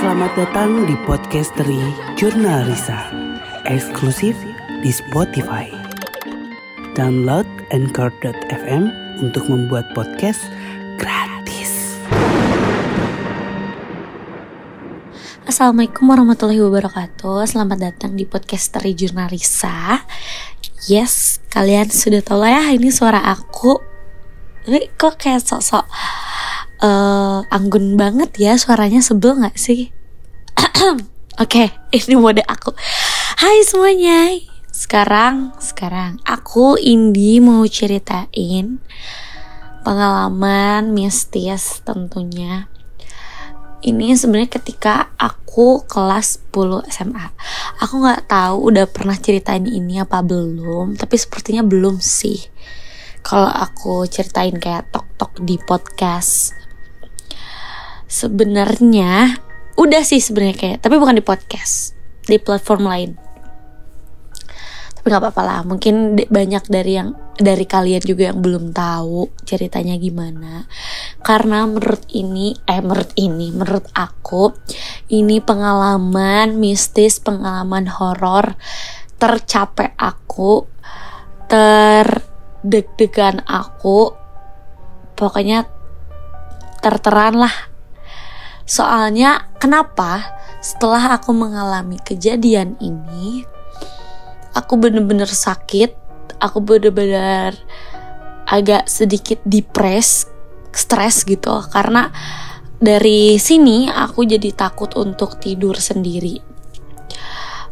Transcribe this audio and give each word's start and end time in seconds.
Selamat 0.00 0.32
datang 0.32 0.88
di 0.88 0.96
podcast 1.04 1.52
dari 1.60 1.76
Jurnal 2.16 2.64
Risa, 2.64 3.12
eksklusif 3.68 4.32
di 4.80 4.88
Spotify. 4.88 5.68
Download 6.96 7.44
Anchor.fm 7.68 8.88
untuk 9.20 9.44
membuat 9.52 9.92
podcast 9.92 10.40
gratis. 10.96 12.00
Assalamualaikum 15.44 16.08
warahmatullahi 16.08 16.64
wabarakatuh. 16.64 17.44
Selamat 17.44 17.92
datang 17.92 18.16
di 18.16 18.24
podcast 18.24 18.72
dari 18.72 18.96
Jurnal 18.96 19.28
Risa. 19.28 20.00
Yes, 20.88 21.44
kalian 21.52 21.92
sudah 21.92 22.24
tahu 22.24 22.40
lah 22.40 22.56
ya 22.56 22.72
ini 22.72 22.88
suara 22.88 23.20
aku. 23.20 23.76
Ini 24.64 24.96
kok 24.96 25.20
kayak 25.20 25.44
sok-sok 25.44 25.84
uh, 26.82 27.46
anggun 27.48 27.94
banget 27.94 28.30
ya 28.36 28.52
suaranya 28.56 29.00
sebel 29.04 29.36
gak 29.40 29.56
sih? 29.56 29.92
Oke, 30.60 31.00
okay, 31.40 31.68
ini 31.94 32.20
mode 32.20 32.44
aku 32.44 32.76
Hai 33.40 33.64
semuanya 33.64 34.36
Sekarang, 34.68 35.56
sekarang 35.56 36.20
aku 36.28 36.76
Indi 36.76 37.40
mau 37.40 37.64
ceritain 37.64 38.82
Pengalaman 39.80 40.92
mistis 40.92 41.80
tentunya 41.80 42.68
ini 43.80 44.12
sebenarnya 44.12 44.60
ketika 44.60 45.08
aku 45.16 45.88
kelas 45.88 46.52
10 46.52 46.84
SMA. 46.92 47.26
Aku 47.80 48.04
nggak 48.04 48.28
tahu 48.28 48.68
udah 48.68 48.84
pernah 48.84 49.16
ceritain 49.16 49.64
ini 49.64 49.96
apa 49.96 50.20
belum, 50.20 51.00
tapi 51.00 51.16
sepertinya 51.16 51.64
belum 51.64 51.96
sih. 51.96 52.44
Kalau 53.24 53.48
aku 53.48 54.04
ceritain 54.04 54.56
kayak 54.56 54.92
tok-tok 54.92 55.40
di 55.40 55.56
podcast. 55.56 56.52
Sebenarnya 58.10 59.38
udah 59.78 60.02
sih 60.02 60.18
sebenarnya 60.18 60.56
kayak, 60.58 60.78
tapi 60.82 60.98
bukan 60.98 61.14
di 61.14 61.22
podcast, 61.22 61.94
di 62.26 62.42
platform 62.42 62.82
lain. 62.90 63.10
Tapi 64.98 65.06
nggak 65.08 65.22
apa-apa 65.22 65.42
lah 65.46 65.64
mungkin 65.64 66.18
banyak 66.28 66.68
dari 66.68 67.00
yang 67.00 67.16
dari 67.40 67.64
kalian 67.64 68.04
juga 68.04 68.28
yang 68.28 68.44
belum 68.44 68.76
tahu 68.76 69.32
ceritanya 69.48 69.96
gimana. 69.96 70.68
Karena 71.24 71.64
menurut 71.64 72.04
ini 72.12 72.52
eh 72.68 72.84
menurut 72.84 73.14
ini 73.16 73.48
menurut 73.48 73.88
aku 73.96 74.52
ini 75.08 75.40
pengalaman 75.40 76.60
mistis 76.60 77.16
pengalaman 77.16 77.88
horor 77.88 78.60
tercapek 79.16 79.96
aku 79.96 80.68
terdeg-degan 81.48 83.40
aku 83.48 84.12
pokoknya 85.16 85.64
terteran 86.84 87.40
lah 87.40 87.69
soalnya 88.70 89.50
kenapa 89.58 90.22
setelah 90.62 91.18
aku 91.18 91.34
mengalami 91.34 91.98
kejadian 92.06 92.78
ini 92.78 93.42
aku 94.54 94.78
bener-bener 94.78 95.26
sakit 95.26 95.90
aku 96.38 96.62
bener-bener 96.62 97.58
agak 98.50 98.86
sedikit 98.90 99.38
depres 99.46 100.30
stres 100.74 101.22
gitu. 101.26 101.62
Karena 101.70 102.10
dari 102.80 103.36
sini 103.36 103.86
aku 103.86 104.26
jadi 104.26 104.50
takut 104.54 104.94
untuk 104.98 105.38
tidur 105.38 105.78
sendiri. 105.78 106.38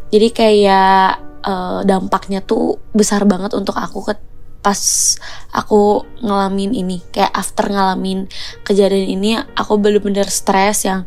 Jadi 0.08 0.28
kayak 0.32 1.08
uh, 1.44 1.80
dampaknya 1.84 2.40
tuh 2.40 2.80
besar 2.94 3.28
banget 3.28 3.52
untuk 3.52 3.76
aku 3.76 4.04
ke 4.08 4.14
pas 4.58 4.80
aku 5.54 6.02
ngalamin 6.20 6.74
ini 6.74 6.98
kayak 7.14 7.30
after 7.30 7.70
ngalamin 7.70 8.26
kejadian 8.66 9.06
ini 9.06 9.30
aku 9.54 9.78
bener-bener 9.78 10.26
stres 10.26 10.82
yang 10.82 11.06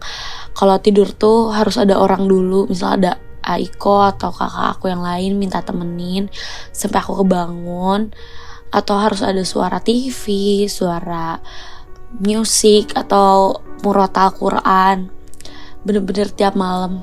kalau 0.55 0.79
tidur 0.79 1.11
tuh 1.11 1.51
harus 1.51 1.75
ada 1.75 1.99
orang 1.99 2.25
dulu 2.25 2.67
misalnya 2.71 2.95
ada 2.95 3.13
Aiko 3.41 4.05
atau 4.05 4.29
kakak 4.29 4.77
aku 4.77 4.93
yang 4.93 5.01
lain 5.01 5.41
minta 5.41 5.65
temenin 5.65 6.29
sampai 6.69 7.01
aku 7.01 7.25
kebangun 7.25 8.13
atau 8.71 8.95
harus 9.01 9.25
ada 9.25 9.41
suara 9.43 9.81
TV, 9.81 10.23
suara 10.69 11.41
musik 12.21 12.93
atau 12.93 13.59
murotal 13.81 14.31
Quran 14.37 15.09
bener-bener 15.81 16.29
tiap 16.29 16.53
malam. 16.53 17.01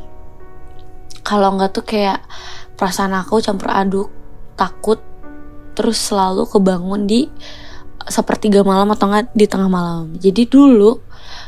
Kalau 1.26 1.58
nggak 1.58 1.74
tuh 1.74 1.84
kayak 1.84 2.22
perasaan 2.78 3.12
aku 3.18 3.42
campur 3.42 3.74
aduk 3.74 4.08
takut 4.54 5.02
terus 5.78 6.02
selalu 6.02 6.50
kebangun 6.50 7.06
di 7.06 7.30
sepertiga 8.10 8.66
malam 8.66 8.90
atau 8.90 9.06
nggak 9.06 9.30
di 9.30 9.46
tengah 9.46 9.70
malam 9.70 10.18
jadi 10.18 10.50
dulu 10.50 10.98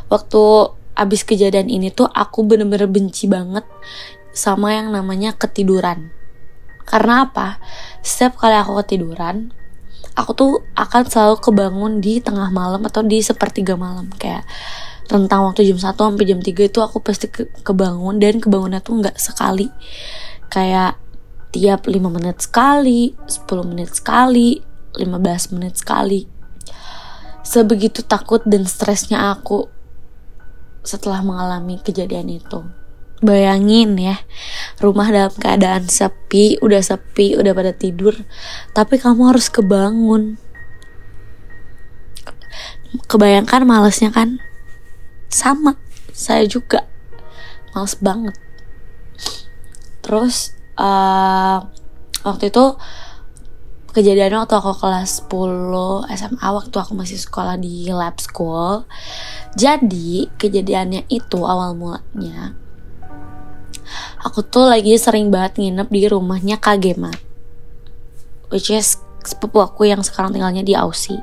waktu 0.06 0.42
abis 1.00 1.24
kejadian 1.24 1.72
ini 1.72 1.88
tuh 1.88 2.06
aku 2.06 2.44
bener-bener 2.44 2.84
benci 2.84 3.24
banget 3.24 3.64
sama 4.36 4.76
yang 4.76 4.92
namanya 4.92 5.32
ketiduran. 5.32 6.12
Karena 6.84 7.24
apa? 7.24 7.62
Setiap 8.02 8.42
kali 8.42 8.56
aku 8.58 8.76
ketiduran, 8.82 9.54
aku 10.18 10.30
tuh 10.34 10.52
akan 10.74 11.02
selalu 11.06 11.36
kebangun 11.40 11.92
di 12.02 12.18
tengah 12.18 12.50
malam 12.50 12.82
atau 12.84 13.00
di 13.00 13.22
sepertiga 13.22 13.78
malam 13.78 14.10
kayak 14.18 14.44
rentang 15.10 15.42
waktu 15.42 15.66
jam 15.66 15.78
1 15.78 15.98
sampai 15.98 16.26
jam 16.26 16.38
3 16.38 16.70
itu 16.70 16.78
aku 16.78 17.02
pasti 17.02 17.26
ke 17.26 17.50
kebangun 17.66 18.22
dan 18.22 18.38
kebangunnya 18.38 18.78
tuh 18.78 19.02
nggak 19.02 19.18
sekali 19.18 19.66
kayak 20.46 20.94
tiap 21.50 21.86
5 21.86 21.98
menit 22.10 22.42
sekali 22.42 23.14
10 23.26 23.70
menit 23.70 23.90
sekali 23.94 24.62
15 24.94 25.54
menit 25.58 25.78
sekali 25.78 26.26
sebegitu 27.42 28.02
takut 28.06 28.42
dan 28.46 28.66
stresnya 28.66 29.34
aku 29.34 29.66
setelah 30.86 31.20
mengalami 31.20 31.78
kejadian 31.82 32.30
itu 32.30 32.62
Bayangin 33.20 34.00
ya, 34.00 34.16
rumah 34.80 35.12
dalam 35.12 35.28
keadaan 35.36 35.84
sepi, 35.92 36.56
udah 36.64 36.80
sepi, 36.80 37.36
udah 37.36 37.52
pada 37.52 37.76
tidur, 37.76 38.16
tapi 38.72 38.96
kamu 38.96 39.28
harus 39.28 39.52
kebangun. 39.52 40.40
Kebayangkan 43.04 43.68
malesnya 43.68 44.08
kan? 44.08 44.40
Sama, 45.28 45.76
saya 46.16 46.48
juga 46.48 46.88
males 47.76 47.92
banget. 48.00 48.40
Terus 50.00 50.56
uh, 50.80 51.68
waktu 52.24 52.48
itu 52.48 52.64
kejadiannya 53.92 54.48
waktu 54.48 54.56
aku 54.56 54.72
kelas 54.80 55.28
10 55.28 56.08
SMA 56.16 56.48
waktu 56.48 56.76
aku 56.80 56.92
masih 56.96 57.20
sekolah 57.20 57.60
di 57.60 57.92
lab 57.92 58.16
school. 58.16 58.88
Jadi 59.52 60.32
kejadiannya 60.40 61.04
itu 61.12 61.44
awal 61.44 61.76
mulanya 61.76 62.56
aku 64.20 64.44
tuh 64.44 64.68
lagi 64.68 64.94
sering 65.00 65.32
banget 65.32 65.60
nginep 65.60 65.88
di 65.88 66.02
rumahnya 66.06 66.56
Kagema 66.60 67.10
which 68.52 68.70
is 68.70 69.00
sepupu 69.24 69.60
aku 69.60 69.88
yang 69.88 70.00
sekarang 70.04 70.36
tinggalnya 70.36 70.64
di 70.64 70.74
Aussie 70.76 71.20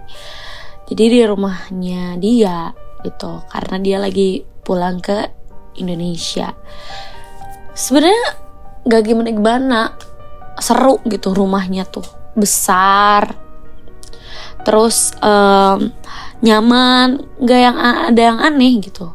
jadi 0.87 1.03
di 1.11 1.21
rumahnya 1.27 2.17
dia 2.17 2.71
gitu 3.05 3.43
karena 3.51 3.77
dia 3.81 3.97
lagi 4.01 4.43
pulang 4.65 4.99
ke 4.99 5.29
Indonesia 5.77 6.53
sebenarnya 7.77 8.46
gak 8.87 9.03
gimana 9.03 9.29
gimana 9.29 9.79
seru 10.57 10.97
gitu 11.05 11.35
rumahnya 11.35 11.85
tuh 11.85 12.07
besar 12.33 13.35
terus 14.67 15.15
um, 15.23 15.91
nyaman 16.41 17.23
gak 17.41 17.61
yang 17.61 17.77
ada 17.77 18.21
yang 18.21 18.39
aneh 18.43 18.83
gitu. 18.83 19.13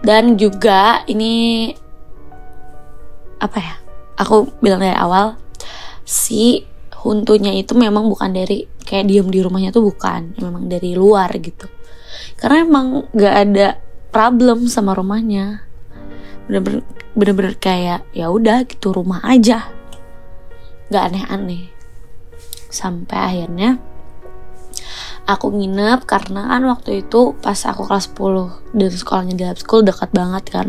Dan 0.00 0.38
juga 0.38 1.02
ini 1.10 1.74
apa 3.36 3.58
ya 3.58 3.74
aku 4.16 4.48
bilang 4.62 4.80
dari 4.80 4.96
awal 4.96 5.36
si 6.06 6.64
huntunya 7.04 7.52
itu 7.52 7.76
memang 7.76 8.08
bukan 8.08 8.32
dari 8.32 8.64
kayak 8.86 9.04
diem 9.10 9.28
di 9.28 9.44
rumahnya 9.44 9.70
tuh 9.74 9.90
bukan 9.92 10.38
memang 10.38 10.70
dari 10.70 10.94
luar 10.94 11.28
gitu. 11.36 11.68
Karena 12.38 12.64
emang 12.64 12.86
gak 13.12 13.34
ada 13.34 13.68
problem 14.14 14.64
sama 14.70 14.96
rumahnya 14.96 15.65
bener-bener 16.46 17.58
kayak 17.58 18.06
ya 18.14 18.30
udah 18.30 18.62
gitu 18.66 18.94
rumah 18.94 19.22
aja. 19.26 19.66
Gak 20.90 21.04
aneh-aneh. 21.12 21.70
Sampai 22.70 23.18
akhirnya 23.18 23.82
aku 25.26 25.50
nginep 25.50 26.06
karena 26.06 26.46
kan 26.54 26.62
waktu 26.70 27.02
itu 27.02 27.34
pas 27.42 27.58
aku 27.66 27.82
kelas 27.90 28.14
10 28.14 28.78
dan 28.78 28.90
sekolahnya 28.94 29.34
di 29.34 29.44
lab 29.44 29.58
school 29.58 29.82
dekat 29.82 30.10
banget 30.14 30.44
kan. 30.46 30.68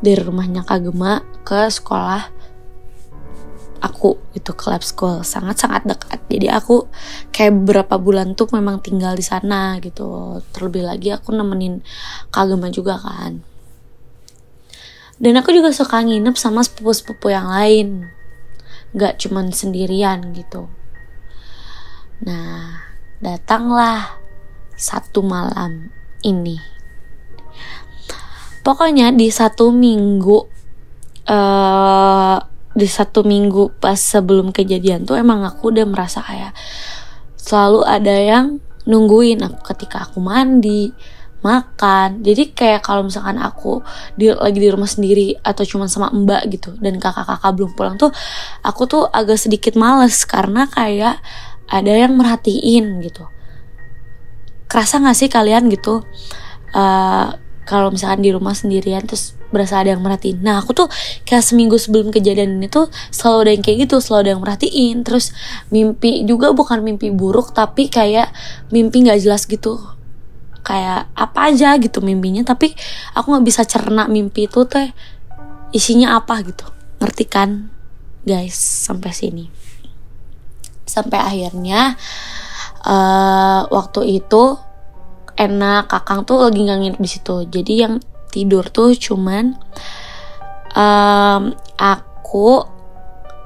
Dari 0.00 0.20
rumahnya 0.24 0.64
Kagema 0.64 1.20
ke 1.44 1.68
sekolah 1.68 2.32
aku 3.84 4.16
itu 4.32 4.50
ke 4.56 4.64
lab 4.72 4.80
school. 4.80 5.20
Sangat-sangat 5.20 5.84
dekat. 5.84 6.24
Jadi 6.32 6.48
aku 6.48 6.88
kayak 7.28 7.52
beberapa 7.60 8.00
bulan 8.00 8.32
tuh 8.32 8.48
memang 8.56 8.80
tinggal 8.80 9.12
di 9.12 9.24
sana 9.26 9.76
gitu. 9.84 10.40
Terlebih 10.56 10.88
lagi 10.88 11.12
aku 11.12 11.36
nemenin 11.36 11.84
Kagema 12.32 12.72
juga 12.72 12.96
kan 12.96 13.51
dan 15.22 15.38
aku 15.38 15.54
juga 15.54 15.70
suka 15.70 16.02
nginep 16.02 16.34
sama 16.34 16.66
sepupu-sepupu 16.66 17.30
yang 17.30 17.46
lain 17.46 18.10
gak 18.92 19.22
cuman 19.22 19.54
sendirian 19.54 20.34
gitu 20.34 20.66
nah 22.26 22.82
datanglah 23.22 24.18
satu 24.74 25.22
malam 25.22 25.94
ini. 26.26 26.58
pokoknya 28.66 29.14
di 29.14 29.30
satu 29.30 29.70
minggu 29.70 30.38
uh, 31.30 32.38
di 32.72 32.88
satu 32.88 33.22
minggu 33.22 33.78
pas 33.78 33.98
sebelum 33.98 34.50
kejadian 34.50 35.06
tuh 35.06 35.18
emang 35.18 35.46
aku 35.46 35.70
udah 35.70 35.86
merasa 35.86 36.22
kayak 36.22 36.54
selalu 37.38 37.86
ada 37.86 38.14
yang 38.16 38.46
nungguin 38.86 39.42
aku 39.42 39.60
ketika 39.74 40.06
aku 40.06 40.18
mandi 40.18 40.90
makan. 41.42 42.22
Jadi 42.22 42.54
kayak 42.54 42.86
kalau 42.86 43.06
misalkan 43.06 43.36
aku 43.42 43.82
di, 44.14 44.30
lagi 44.30 44.58
di 44.62 44.70
rumah 44.70 44.88
sendiri 44.88 45.36
atau 45.42 45.66
cuma 45.66 45.90
sama 45.90 46.08
mbak 46.14 46.48
gitu 46.54 46.78
dan 46.78 46.96
kakak-kakak 47.02 47.52
belum 47.52 47.70
pulang 47.74 47.94
tuh 47.98 48.14
aku 48.62 48.86
tuh 48.86 49.02
agak 49.10 49.36
sedikit 49.36 49.74
males 49.74 50.22
karena 50.24 50.70
kayak 50.70 51.18
ada 51.66 51.92
yang 51.92 52.14
merhatiin 52.14 53.02
gitu. 53.02 53.26
Kerasa 54.70 55.02
gak 55.04 55.18
sih 55.18 55.28
kalian 55.28 55.68
gitu 55.68 56.00
uh, 56.72 57.28
kalau 57.68 57.88
misalkan 57.92 58.24
di 58.24 58.30
rumah 58.32 58.56
sendirian 58.56 59.04
terus 59.04 59.36
berasa 59.52 59.84
ada 59.84 59.92
yang 59.92 60.00
merhatiin? 60.00 60.40
Nah 60.40 60.64
aku 60.64 60.72
tuh 60.72 60.88
kayak 61.28 61.44
seminggu 61.44 61.76
sebelum 61.76 62.08
kejadian 62.08 62.56
ini 62.56 62.72
tuh 62.72 62.88
selalu 63.12 63.38
ada 63.44 63.50
yang 63.52 63.62
kayak 63.62 63.78
gitu 63.84 63.96
selalu 64.00 64.20
ada 64.20 64.30
yang 64.32 64.42
merhatiin. 64.42 64.96
Terus 65.04 65.26
mimpi 65.68 66.24
juga 66.24 66.56
bukan 66.56 66.80
mimpi 66.80 67.12
buruk 67.12 67.52
tapi 67.52 67.92
kayak 67.92 68.32
mimpi 68.72 69.04
nggak 69.04 69.20
jelas 69.20 69.44
gitu 69.44 70.01
kayak 70.62 71.10
apa 71.18 71.50
aja 71.50 71.74
gitu 71.76 71.98
mimpinya 71.98 72.46
tapi 72.46 72.70
aku 73.18 73.34
nggak 73.34 73.46
bisa 73.46 73.62
cerna 73.66 74.06
mimpi 74.06 74.46
itu 74.46 74.62
teh 74.66 74.94
isinya 75.74 76.16
apa 76.16 76.40
gitu. 76.46 76.66
Ngerti 77.02 77.24
kan 77.26 77.68
guys? 78.22 78.54
Sampai 78.54 79.10
sini. 79.10 79.50
Sampai 80.86 81.18
akhirnya 81.18 81.98
uh, 82.86 83.66
waktu 83.70 84.22
itu 84.22 84.54
enak 85.34 85.90
kakang 85.90 86.22
tuh 86.22 86.46
lagi 86.46 86.62
nggak 86.62 86.78
nginep 86.78 87.00
di 87.02 87.10
situ. 87.10 87.36
Jadi 87.48 87.72
yang 87.82 87.94
tidur 88.32 88.68
tuh 88.70 88.94
cuman 88.96 89.58
um, 90.72 91.42
aku 91.76 92.64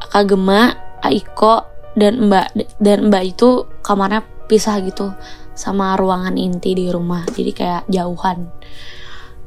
Kagema 0.06 0.78
Aiko 1.02 1.66
dan 1.98 2.30
Mbak 2.30 2.78
dan 2.78 3.10
Mbak 3.10 3.24
itu 3.36 3.66
kamarnya 3.82 4.22
pisah 4.46 4.78
gitu 4.84 5.10
sama 5.56 5.96
ruangan 5.96 6.36
inti 6.36 6.76
di 6.76 6.86
rumah. 6.92 7.24
Jadi 7.26 7.50
kayak 7.50 7.88
jauhan 7.88 8.46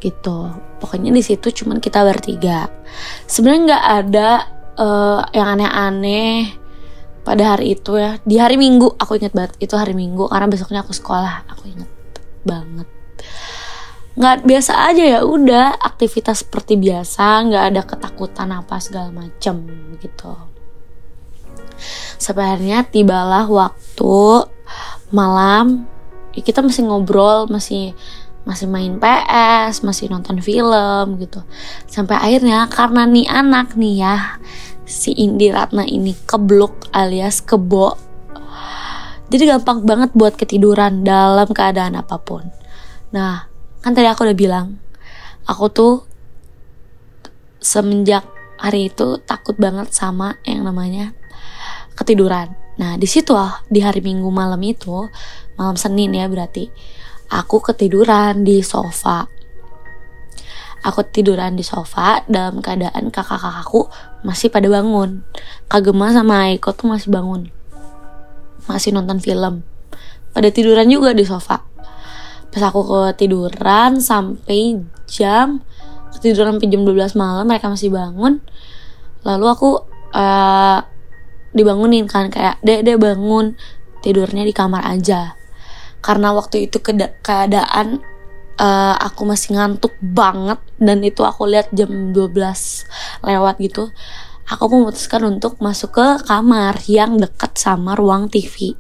gitu. 0.02 0.50
Pokoknya 0.82 1.14
di 1.14 1.24
situ 1.24 1.54
cuman 1.64 1.78
kita 1.78 2.02
bertiga. 2.02 2.68
Sebenarnya 3.30 3.62
nggak 3.70 3.86
ada 4.04 4.30
uh, 4.80 5.22
yang 5.36 5.48
aneh-aneh 5.60 6.56
pada 7.22 7.56
hari 7.56 7.78
itu 7.78 8.00
ya. 8.00 8.18
Di 8.24 8.36
hari 8.40 8.56
minggu 8.58 8.96
aku 8.98 9.20
inget 9.20 9.36
banget. 9.36 9.54
Itu 9.62 9.78
hari 9.78 9.94
minggu 9.94 10.32
karena 10.32 10.48
besoknya 10.50 10.82
aku 10.82 10.96
sekolah. 10.96 11.46
Aku 11.54 11.70
inget 11.70 11.92
banget. 12.42 12.88
Nggak 14.18 14.38
biasa 14.48 14.72
aja 14.90 15.04
ya. 15.04 15.20
Udah 15.22 15.78
aktivitas 15.78 16.48
seperti 16.48 16.80
biasa. 16.80 17.46
Nggak 17.46 17.64
ada 17.70 17.82
ketakutan 17.86 18.50
apa 18.56 18.80
segala 18.82 19.14
macem 19.14 19.68
gitu. 20.00 20.34
Sebenarnya 22.20 22.84
tibalah 22.84 23.48
waktu 23.48 24.44
malam 25.16 25.88
ya 26.34 26.42
kita 26.46 26.62
masih 26.62 26.86
ngobrol 26.86 27.50
masih 27.50 27.98
masih 28.48 28.66
main 28.66 28.98
PS 28.98 29.86
masih 29.86 30.10
nonton 30.10 30.42
film 30.42 31.20
gitu. 31.22 31.44
Sampai 31.86 32.18
akhirnya 32.18 32.66
karena 32.72 33.06
nih 33.06 33.28
anak 33.30 33.78
nih 33.78 33.96
ya 34.02 34.16
si 34.90 35.14
Indi 35.14 35.54
Ratna 35.54 35.86
ini 35.86 36.16
keblok 36.26 36.90
alias 36.96 37.46
kebo. 37.46 37.94
Jadi 39.30 39.46
gampang 39.46 39.86
banget 39.86 40.10
buat 40.18 40.34
ketiduran 40.34 41.06
dalam 41.06 41.46
keadaan 41.54 41.94
apa 41.94 42.18
pun. 42.18 42.50
Nah 43.14 43.46
kan 43.86 43.94
tadi 43.94 44.10
aku 44.10 44.26
udah 44.26 44.38
bilang 44.38 44.82
aku 45.46 45.66
tuh 45.70 45.94
semenjak 47.62 48.26
hari 48.60 48.90
itu 48.92 49.22
takut 49.24 49.56
banget 49.56 49.94
sama 49.94 50.36
yang 50.44 50.66
namanya 50.66 51.14
ketiduran 51.96 52.56
Nah 52.80 52.96
di 52.96 53.06
situ 53.06 53.36
ah 53.36 53.60
di 53.68 53.84
hari 53.84 54.00
Minggu 54.00 54.32
malam 54.32 54.64
itu 54.64 55.12
malam 55.60 55.76
Senin 55.76 56.16
ya 56.16 56.32
berarti 56.32 56.72
aku 57.28 57.60
ketiduran 57.60 58.48
di 58.48 58.64
sofa. 58.64 59.28
Aku 60.80 61.04
tiduran 61.04 61.60
di 61.60 61.64
sofa 61.68 62.24
dalam 62.32 62.64
keadaan 62.64 63.12
kakak-kakakku 63.12 63.92
masih 64.24 64.48
pada 64.48 64.72
bangun. 64.72 65.28
Kagema 65.68 66.16
sama 66.16 66.48
Aiko 66.48 66.72
tuh 66.72 66.88
masih 66.88 67.12
bangun. 67.12 67.52
Masih 68.64 68.96
nonton 68.96 69.20
film. 69.20 69.68
Pada 70.32 70.48
tiduran 70.48 70.88
juga 70.88 71.12
di 71.12 71.28
sofa. 71.28 71.68
Pas 72.48 72.64
aku 72.64 73.12
ketiduran 73.12 74.00
sampai 74.00 74.80
jam 75.04 75.60
ketiduran 76.16 76.58
sampai 76.58 76.72
jam 76.72 76.82
12 76.88 77.20
malam 77.20 77.44
mereka 77.44 77.68
masih 77.68 77.92
bangun. 77.92 78.40
Lalu 79.28 79.46
aku 79.52 79.84
uh, 80.16 80.80
dibangunin 81.56 82.06
kan 82.06 82.30
kayak 82.30 82.62
dek 82.62 82.86
dek 82.86 82.98
bangun 83.02 83.58
tidurnya 84.04 84.46
di 84.46 84.54
kamar 84.54 84.86
aja. 84.86 85.36
Karena 86.00 86.32
waktu 86.32 86.72
itu 86.72 86.80
keadaan 87.24 88.00
uh, 88.60 88.96
aku 89.00 89.24
masih 89.24 89.56
ngantuk 89.56 89.96
banget 90.04 90.60
dan 90.78 91.00
itu 91.02 91.24
aku 91.24 91.48
lihat 91.48 91.72
jam 91.72 92.12
12 92.12 92.36
lewat 93.24 93.56
gitu 93.64 93.90
aku 94.50 94.64
memutuskan 94.68 95.24
untuk 95.26 95.58
masuk 95.64 95.96
ke 95.96 96.08
kamar 96.28 96.76
yang 96.86 97.16
dekat 97.16 97.56
sama 97.56 97.96
ruang 97.96 98.28
TV 98.28 98.76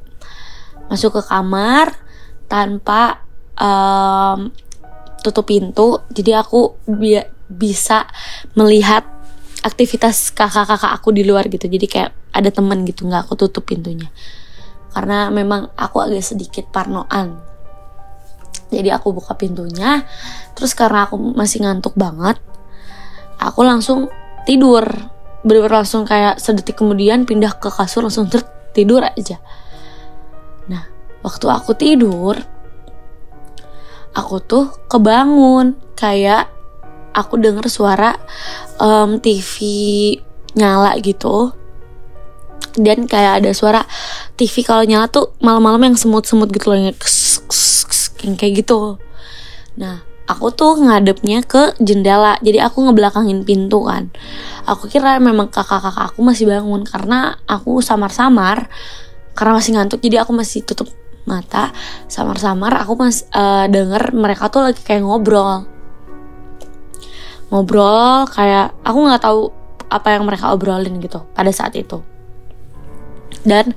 masuk 0.92 1.22
ke 1.22 1.22
kamar 1.26 1.96
tanpa 2.52 3.24
um, 3.56 4.52
tutup 5.24 5.48
pintu 5.48 6.04
jadi 6.12 6.44
aku 6.44 6.78
bi 6.86 7.22
bisa 7.50 8.06
melihat 8.54 9.06
aktivitas 9.62 10.32
kakak-kakak 10.32 10.92
aku 10.92 11.12
di 11.12 11.28
luar 11.28 11.48
gitu. 11.52 11.68
Jadi 11.68 11.86
kayak 11.86 12.12
ada 12.32 12.50
temen 12.54 12.86
gitu 12.88 13.08
nggak 13.08 13.28
aku 13.28 13.36
tutup 13.36 13.68
pintunya. 13.68 14.08
Karena 14.90 15.30
memang 15.30 15.70
aku 15.78 16.02
agak 16.02 16.24
sedikit 16.24 16.68
parnoan. 16.72 17.38
Jadi 18.70 18.90
aku 18.94 19.14
buka 19.18 19.34
pintunya 19.34 20.06
terus 20.54 20.78
karena 20.78 21.10
aku 21.10 21.18
masih 21.18 21.66
ngantuk 21.66 21.98
banget 21.98 22.38
aku 23.42 23.66
langsung 23.66 24.12
tidur. 24.46 24.86
Bener-bener 25.40 25.82
langsung 25.82 26.04
kayak 26.04 26.38
sedetik 26.38 26.76
kemudian 26.76 27.24
pindah 27.24 27.56
ke 27.58 27.72
kasur 27.72 28.04
langsung 28.06 28.28
tidur 28.76 29.02
aja. 29.02 29.40
Nah 30.68 30.86
waktu 31.24 31.46
aku 31.50 31.72
tidur 31.74 32.36
aku 34.14 34.36
tuh 34.44 34.66
kebangun. 34.92 35.80
Kayak 36.00 36.48
aku 37.14 37.40
denger 37.42 37.66
suara 37.68 38.16
um, 38.82 39.18
TV 39.20 39.56
nyala 40.58 40.98
gitu. 41.02 41.54
Dan 42.80 43.10
kayak 43.10 43.44
ada 43.44 43.52
suara 43.52 43.82
TV 44.38 44.62
kalau 44.62 44.86
nyala 44.86 45.10
tuh 45.10 45.34
malam-malam 45.42 45.92
yang 45.92 45.96
semut-semut 45.98 46.48
gitu 46.54 46.70
loh 46.70 46.78
yang, 46.78 46.96
kayak 48.38 48.54
gitu. 48.64 49.02
Nah 49.80 50.06
aku 50.30 50.54
tuh 50.54 50.78
ngadepnya 50.78 51.42
ke 51.42 51.74
jendela 51.82 52.38
jadi 52.46 52.70
aku 52.70 52.86
ngebelakangin 52.86 53.42
pintu 53.44 53.90
kan. 53.90 54.14
Aku 54.70 54.86
kira 54.86 55.18
memang 55.18 55.50
kakak-kakak 55.50 56.14
aku 56.14 56.22
masih 56.22 56.46
bangun 56.46 56.86
karena 56.86 57.42
aku 57.50 57.82
samar-samar 57.82 58.70
karena 59.34 59.52
masih 59.58 59.72
ngantuk 59.76 60.00
jadi 60.06 60.22
aku 60.22 60.32
masih 60.38 60.62
tutup 60.62 60.94
mata. 61.26 61.74
Samar-samar 62.06 62.78
aku 62.78 62.94
mas 63.02 63.26
uh, 63.34 63.66
denger 63.66 64.14
mereka 64.14 64.54
tuh 64.54 64.70
lagi 64.70 64.82
kayak 64.86 65.02
ngobrol 65.02 65.79
ngobrol 67.50 68.30
kayak 68.30 68.74
aku 68.86 68.98
nggak 69.06 69.22
tahu 69.22 69.50
apa 69.90 70.08
yang 70.18 70.24
mereka 70.26 70.54
obrolin 70.54 71.02
gitu 71.02 71.26
pada 71.34 71.50
saat 71.50 71.74
itu. 71.76 72.02
Dan 73.42 73.74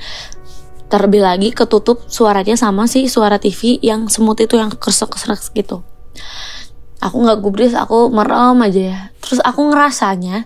terlebih 0.92 1.24
lagi 1.24 1.48
ketutup 1.56 2.04
suaranya 2.12 2.52
sama 2.52 2.84
sih 2.84 3.08
suara 3.08 3.40
TV 3.40 3.80
yang 3.80 4.12
semut 4.12 4.36
itu 4.44 4.60
yang 4.60 4.68
kersek-kersek 4.68 5.56
gitu. 5.56 5.80
Aku 7.00 7.16
nggak 7.24 7.40
gubris 7.40 7.72
aku 7.72 8.12
merem 8.12 8.60
aja 8.60 8.82
ya. 8.92 9.00
Terus 9.24 9.40
aku 9.40 9.72
ngerasanya 9.72 10.44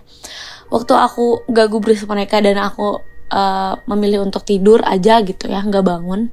waktu 0.67 0.93
aku 0.95 1.47
gak 1.47 1.67
gubris 1.71 2.03
mereka 2.03 2.43
dan 2.43 2.59
aku 2.59 2.99
uh, 3.31 3.73
memilih 3.87 4.23
untuk 4.27 4.43
tidur 4.43 4.83
aja 4.83 5.23
gitu 5.23 5.47
ya 5.47 5.63
nggak 5.63 5.79
bangun 5.79 6.27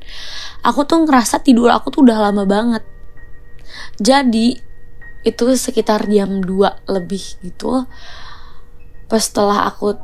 aku 0.64 0.82
tuh 0.88 1.06
ngerasa 1.06 1.38
tidur 1.44 1.70
aku 1.70 1.92
tuh 1.92 2.02
udah 2.08 2.18
lama 2.30 2.48
banget. 2.48 2.82
Jadi 4.00 4.58
itu 5.24 5.44
sekitar 5.56 6.04
jam 6.06 6.44
2 6.44 6.88
lebih 6.88 7.24
gitu. 7.40 7.88
Pas 9.08 9.20
setelah 9.24 9.72
aku 9.72 9.96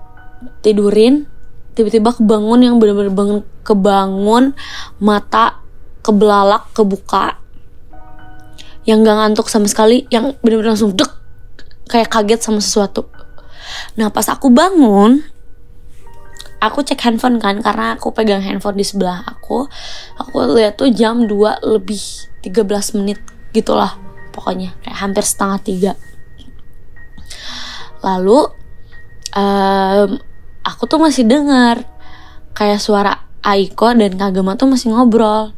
tidurin 0.65 1.29
tiba-tiba 1.77 2.17
kebangun 2.17 2.61
yang 2.65 2.75
bener-bener 2.81 3.13
bangun 3.13 3.41
kebangun 3.63 4.57
mata 4.99 5.61
kebelalak 6.01 6.73
kebuka. 6.73 7.37
Yang 8.89 8.99
gak 9.07 9.17
ngantuk 9.21 9.47
sama 9.53 9.69
sekali 9.69 10.09
yang 10.09 10.35
bener-bener 10.41 10.73
langsung 10.73 10.97
dek 10.97 11.13
kayak 11.93 12.09
kaget 12.09 12.41
sama 12.41 12.65
sesuatu. 12.65 13.05
Nah 14.01 14.09
pas 14.09 14.25
aku 14.33 14.49
bangun 14.49 15.21
aku 16.61 16.85
cek 16.85 17.01
handphone 17.01 17.41
kan 17.41 17.61
karena 17.65 17.97
aku 17.97 18.13
pegang 18.13 18.45
handphone 18.45 18.77
di 18.77 18.85
sebelah 18.85 19.25
aku 19.25 19.65
aku 20.21 20.37
lihat 20.57 20.77
tuh 20.77 20.93
jam 20.93 21.25
2 21.25 21.33
lebih 21.65 22.01
13 22.45 23.01
menit 23.01 23.19
gitulah 23.57 23.97
pokoknya 24.31 24.75
kayak 24.83 24.99
hampir 24.99 25.25
setengah 25.27 25.59
tiga. 25.61 25.93
Lalu 28.01 28.49
um, 29.37 30.11
aku 30.65 30.83
tuh 30.89 30.99
masih 31.03 31.29
dengar 31.29 31.85
kayak 32.57 32.81
suara 32.81 33.29
Aiko 33.41 33.93
dan 33.93 34.17
Kagema 34.17 34.57
tuh 34.57 34.71
masih 34.71 34.95
ngobrol. 34.95 35.53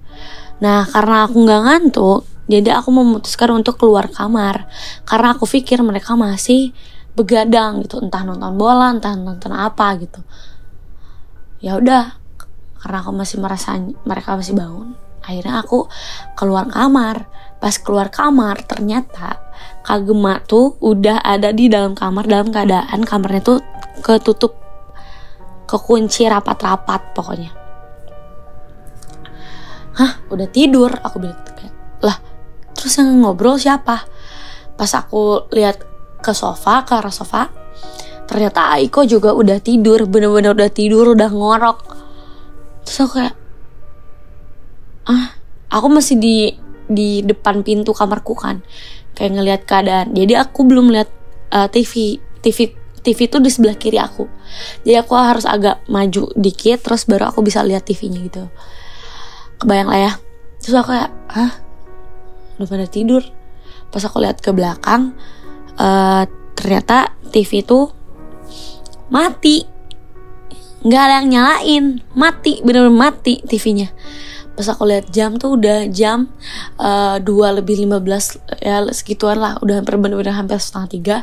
Nah 0.59 0.87
karena 0.89 1.27
aku 1.27 1.37
nggak 1.47 1.63
ngantuk 1.63 2.23
jadi 2.51 2.75
aku 2.75 2.91
memutuskan 2.91 3.55
untuk 3.55 3.79
keluar 3.79 4.11
kamar. 4.11 4.67
Karena 5.07 5.33
aku 5.33 5.47
pikir 5.47 5.81
mereka 5.81 6.19
masih 6.19 6.75
begadang 7.13 7.85
gitu 7.85 8.01
entah 8.01 8.25
nonton 8.25 8.57
bola 8.57 8.91
entah 8.91 9.15
nonton 9.15 9.53
apa 9.55 9.95
gitu. 10.01 10.21
Ya 11.63 11.79
udah 11.79 12.19
karena 12.83 12.99
aku 13.05 13.15
masih 13.15 13.39
merasa 13.39 13.79
mereka 14.03 14.35
masih 14.35 14.59
bangun 14.59 14.99
akhirnya 15.23 15.63
aku 15.63 15.87
keluar 16.37 16.69
kamar. 16.69 17.31
Pas 17.63 17.79
keluar 17.79 18.11
kamar 18.11 18.67
ternyata 18.67 19.39
Kagema 19.83 20.43
tuh 20.47 20.79
udah 20.79 21.23
ada 21.23 21.51
di 21.51 21.67
dalam 21.67 21.95
kamar 21.95 22.27
dalam 22.27 22.51
keadaan 22.51 23.03
kamarnya 23.03 23.43
tuh 23.43 23.59
ketutup 24.03 24.55
kekunci 25.67 26.27
rapat-rapat 26.27 27.15
pokoknya. 27.15 27.51
Hah 29.99 30.23
udah 30.31 30.49
tidur. 30.51 30.91
Aku 31.03 31.19
bilang 31.19 31.39
gitu 31.43 31.71
lah 32.03 32.19
terus 32.75 32.99
yang 32.99 33.15
ngobrol 33.23 33.59
siapa? 33.59 34.07
Pas 34.75 34.91
aku 34.99 35.47
lihat 35.55 35.83
ke 36.23 36.31
sofa 36.35 36.83
ke 36.87 36.99
arah 36.99 37.15
sofa 37.15 37.51
ternyata 38.27 38.75
Aiko 38.79 39.03
juga 39.03 39.35
udah 39.35 39.59
tidur. 39.59 40.07
Bener-bener 40.07 40.55
udah 40.55 40.71
tidur 40.71 41.15
udah 41.15 41.31
ngorok. 41.31 41.79
Terus 42.87 42.99
aku 43.03 43.13
kayak 43.19 43.35
ah 45.09 45.35
aku 45.73 45.87
masih 45.89 46.17
di 46.19 46.37
di 46.87 47.25
depan 47.25 47.65
pintu 47.65 47.97
kamarku 47.97 48.37
kan. 48.37 48.61
Kayak 49.17 49.33
ngelihat 49.39 49.63
keadaan. 49.65 50.07
Jadi 50.13 50.37
aku 50.37 50.65
belum 50.69 50.93
lihat 50.93 51.09
uh, 51.53 51.69
TV 51.69 52.21
TV 52.45 52.73
TV 53.03 53.19
itu 53.27 53.39
di 53.43 53.51
sebelah 53.51 53.75
kiri 53.75 53.99
aku. 53.99 54.29
Jadi 54.87 54.95
aku 54.95 55.13
harus 55.19 55.43
agak 55.49 55.83
maju 55.91 56.31
dikit 56.39 56.87
terus 56.87 57.09
baru 57.09 57.35
aku 57.35 57.43
bisa 57.43 57.65
lihat 57.67 57.83
TV-nya 57.83 58.21
gitu. 58.23 58.47
Kebayang 59.59 59.91
lah 59.91 60.01
ya. 60.11 60.13
Terus 60.63 60.75
aku 60.79 60.95
kayak 60.95 61.11
ah 61.35 61.53
udah 62.61 62.69
pada 62.69 62.87
tidur? 62.87 63.23
Pas 63.91 64.03
aku 64.07 64.23
lihat 64.23 64.39
ke 64.39 64.55
belakang 64.55 65.19
uh, 65.77 66.25
ternyata 66.55 67.11
TV 67.35 67.67
itu 67.67 67.91
mati. 69.11 69.67
Nggak 70.87 71.03
ada 71.03 71.15
yang 71.23 71.29
nyalain. 71.31 71.85
Mati 72.15 72.63
bener-bener 72.63 72.95
mati 72.95 73.43
TV-nya 73.43 73.91
pas 74.53 74.69
aku 74.69 74.85
lihat 74.85 75.09
jam 75.09 75.41
tuh 75.41 75.57
udah 75.57 75.89
jam 75.89 76.29
uh, 76.77 77.17
lebih 77.57 77.89
15 77.89 78.61
ya 78.61 78.85
segituan 78.93 79.41
lah. 79.41 79.57
Udah 79.65 79.81
hampir 79.81 79.97
bener-bener 79.97 80.37
hampir 80.37 80.61
setengah 80.61 80.89
tiga. 80.89 81.17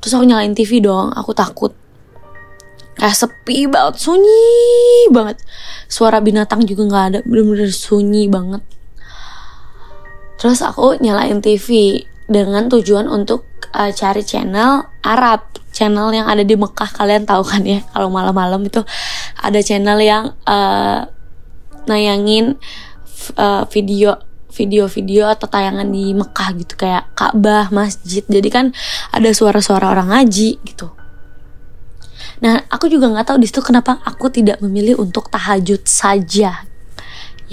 Terus 0.00 0.12
aku 0.12 0.24
nyalain 0.28 0.52
TV 0.52 0.84
dong 0.84 1.12
aku 1.16 1.32
takut. 1.32 1.72
Kayak 2.96 3.16
sepi 3.16 3.68
banget 3.68 4.00
sunyi 4.00 5.08
banget. 5.12 5.40
Suara 5.88 6.20
binatang 6.20 6.64
juga 6.64 6.88
nggak 6.88 7.04
ada 7.12 7.18
bener-bener 7.24 7.72
sunyi 7.72 8.28
banget. 8.28 8.60
Terus 10.36 10.60
aku 10.60 11.00
nyalain 11.00 11.40
TV 11.40 12.04
dengan 12.28 12.68
tujuan 12.68 13.08
untuk 13.08 13.48
uh, 13.72 13.88
cari 13.92 14.20
channel 14.20 14.84
Arab, 15.00 15.46
channel 15.72 16.12
yang 16.12 16.26
ada 16.28 16.44
di 16.44 16.56
Mekah 16.58 16.90
kalian 16.92 17.24
tahu 17.24 17.44
kan 17.46 17.62
ya 17.64 17.80
kalau 17.94 18.08
malam-malam 18.12 18.64
itu 18.66 18.82
ada 19.38 19.60
channel 19.62 20.00
yang 20.02 20.34
uh, 20.44 21.08
nayangin 21.86 22.58
uh, 23.38 23.64
video 23.70 24.18
video-video 24.52 25.28
atau 25.28 25.44
tayangan 25.52 25.84
di 25.84 26.16
Mekah 26.16 26.48
gitu 26.56 26.80
kayak 26.80 27.12
Ka'bah, 27.12 27.68
masjid. 27.68 28.24
Jadi 28.24 28.48
kan 28.48 28.72
ada 29.12 29.28
suara-suara 29.28 29.92
orang 29.92 30.08
ngaji 30.16 30.64
gitu. 30.64 30.88
Nah, 32.40 32.64
aku 32.72 32.88
juga 32.88 33.12
nggak 33.12 33.32
tahu 33.32 33.38
di 33.40 33.48
situ 33.52 33.60
kenapa 33.60 34.00
aku 34.00 34.32
tidak 34.32 34.64
memilih 34.64 34.96
untuk 34.96 35.28
tahajud 35.28 35.84
saja. 35.84 36.64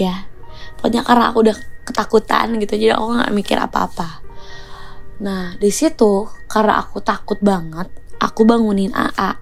Ya. 0.00 0.14
Pokoknya 0.80 1.04
karena 1.04 1.28
aku 1.28 1.44
udah 1.44 1.56
ketakutan 1.84 2.56
gitu 2.58 2.74
jadi 2.80 2.96
aku 2.96 3.06
nggak 3.14 3.32
mikir 3.36 3.60
apa-apa 3.60 4.24
nah 5.20 5.54
di 5.60 5.70
situ 5.70 6.26
karena 6.50 6.82
aku 6.82 6.98
takut 7.04 7.38
banget 7.38 7.86
aku 8.18 8.42
bangunin 8.42 8.90
AA 8.90 9.38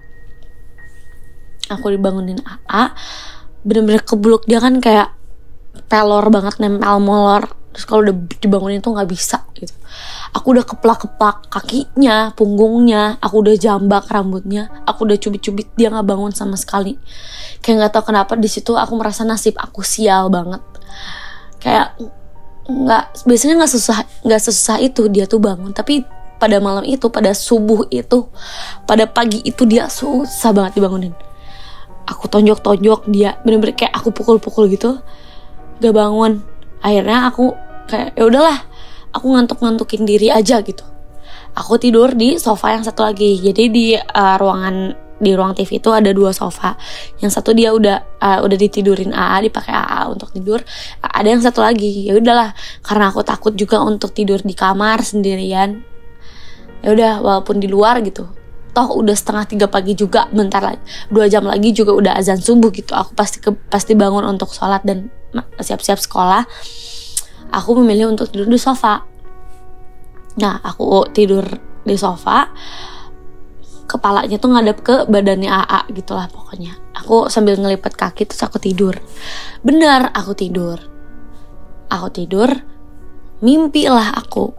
aku 1.71 1.89
dibangunin 1.89 2.37
AA 2.45 2.93
bener-bener 3.63 4.03
kebluk. 4.03 4.45
Dia 4.45 4.59
kan 4.59 4.77
kayak 4.79 5.11
pelor 5.89 6.29
banget 6.29 6.61
nempel 6.61 6.99
molor. 7.01 7.49
Terus 7.73 7.89
kalau 7.89 8.05
udah 8.05 8.15
dibangunin 8.37 8.85
tuh 8.85 8.93
nggak 8.93 9.09
bisa 9.09 9.49
gitu. 9.57 9.73
Aku 10.37 10.53
udah 10.53 10.61
keplak-keplak 10.61 11.49
kakinya 11.49 12.29
punggungnya. 12.37 13.17
Aku 13.17 13.41
udah 13.41 13.57
jambak 13.57 14.05
rambutnya. 14.13 14.69
Aku 14.85 15.09
udah 15.09 15.17
cubit-cubit 15.17 15.73
dia 15.73 15.89
nggak 15.89 16.05
bangun 16.05 16.29
sama 16.29 16.53
sekali. 16.53 17.01
Kayak 17.65 17.75
nggak 17.81 17.91
tahu 17.97 18.03
kenapa 18.13 18.37
di 18.37 18.45
situ 18.45 18.77
aku 18.77 18.93
merasa 18.93 19.25
nasib 19.25 19.57
aku 19.57 19.81
sial 19.81 20.29
banget. 20.29 20.61
Kayak 21.57 21.97
nggak 22.69 23.25
biasanya 23.25 23.65
nggak 23.65 23.73
susah 23.73 23.97
nggak 24.21 24.41
susah 24.45 24.77
itu 24.77 25.09
dia 25.09 25.25
tuh 25.25 25.41
bangun. 25.41 25.73
Tapi 25.73 26.05
pada 26.37 26.59
malam 26.59 26.83
itu 26.83 27.07
pada 27.07 27.31
subuh 27.31 27.87
itu 27.87 28.27
pada 28.83 29.07
pagi 29.07 29.39
itu 29.47 29.63
dia 29.63 29.87
susah 29.87 30.51
banget 30.51 30.75
dibangunin 30.75 31.15
aku 32.07 32.27
tonjok-tonjok 32.27 33.07
dia 33.09 33.39
bener-bener 33.43 33.75
kayak 33.75 33.93
aku 33.95 34.11
pukul-pukul 34.11 34.67
gitu 34.71 34.99
gak 35.79 35.93
bangun 35.95 36.43
akhirnya 36.83 37.31
aku 37.31 37.55
kayak 37.87 38.15
ya 38.15 38.23
udahlah 38.27 38.57
aku 39.15 39.25
ngantuk-ngantukin 39.33 40.03
diri 40.03 40.31
aja 40.31 40.59
gitu 40.63 40.83
aku 41.53 41.79
tidur 41.79 42.11
di 42.15 42.35
sofa 42.39 42.75
yang 42.75 42.83
satu 42.83 43.07
lagi 43.07 43.39
jadi 43.39 43.63
di 43.71 43.95
uh, 43.95 44.35
ruangan 44.39 45.03
di 45.23 45.31
ruang 45.31 45.55
TV 45.55 45.79
itu 45.79 45.87
ada 45.95 46.11
dua 46.11 46.35
sofa. 46.35 46.75
Yang 47.23 47.39
satu 47.39 47.55
dia 47.55 47.71
udah 47.71 48.19
uh, 48.19 48.39
udah 48.43 48.57
ditidurin 48.59 49.15
AA, 49.15 49.47
dipakai 49.47 49.71
AA 49.71 50.11
untuk 50.11 50.35
tidur. 50.35 50.59
Ada 50.99 51.27
yang 51.31 51.39
satu 51.39 51.63
lagi. 51.63 52.11
Ya 52.11 52.19
udahlah, 52.19 52.51
karena 52.83 53.07
aku 53.07 53.23
takut 53.23 53.55
juga 53.55 53.79
untuk 53.79 54.11
tidur 54.11 54.43
di 54.43 54.51
kamar 54.51 54.99
sendirian. 54.99 55.79
Ya 56.83 56.91
udah, 56.91 57.13
walaupun 57.23 57.63
di 57.63 57.71
luar 57.71 58.03
gitu. 58.03 58.27
Toh 58.73 58.89
udah 58.97 59.13
setengah 59.13 59.45
tiga 59.45 59.67
pagi 59.69 59.93
juga, 59.93 60.25
bentar 60.33 60.61
lagi 60.61 60.81
dua 61.13 61.29
jam 61.29 61.45
lagi 61.45 61.69
juga 61.71 61.93
udah 61.93 62.13
azan 62.17 62.41
subuh 62.41 62.73
gitu. 62.73 62.97
Aku 62.97 63.13
pasti 63.13 63.37
ke, 63.37 63.53
pasti 63.69 63.93
bangun 63.93 64.25
untuk 64.25 64.49
sholat 64.49 64.81
dan 64.81 65.13
siap-siap 65.61 66.01
sekolah. 66.01 66.43
Aku 67.53 67.77
memilih 67.77 68.09
untuk 68.09 68.33
tidur 68.33 68.49
di 68.49 68.57
sofa. 68.57 69.05
Nah, 70.41 70.57
aku 70.65 71.05
tidur 71.13 71.45
di 71.85 71.93
sofa 71.93 72.49
kepalanya 73.93 74.41
tuh 74.41 74.49
ngadep 74.55 74.77
ke 74.81 74.95
badannya 75.05 75.51
AA 75.51 75.91
gitulah 75.93 76.25
pokoknya 76.31 76.73
aku 76.97 77.29
sambil 77.29 77.59
ngelipat 77.59 77.93
kaki 77.93 78.25
terus 78.25 78.41
aku 78.41 78.57
tidur 78.57 78.97
benar 79.61 80.09
aku 80.15 80.33
tidur 80.33 80.79
aku 81.91 82.07
tidur 82.09 82.49
mimpi 83.43 83.85
lah 83.91 84.15
aku 84.17 84.55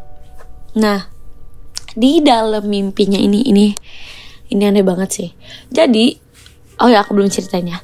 nah 0.76 1.09
di 1.94 2.20
dalam 2.20 2.66
mimpinya 2.66 3.18
ini 3.18 3.46
ini 3.46 3.66
ini 4.50 4.62
aneh 4.66 4.84
banget 4.84 5.10
sih 5.10 5.30
jadi 5.70 6.14
oh 6.82 6.90
ya 6.90 7.06
aku 7.06 7.14
belum 7.14 7.30
ceritanya 7.30 7.82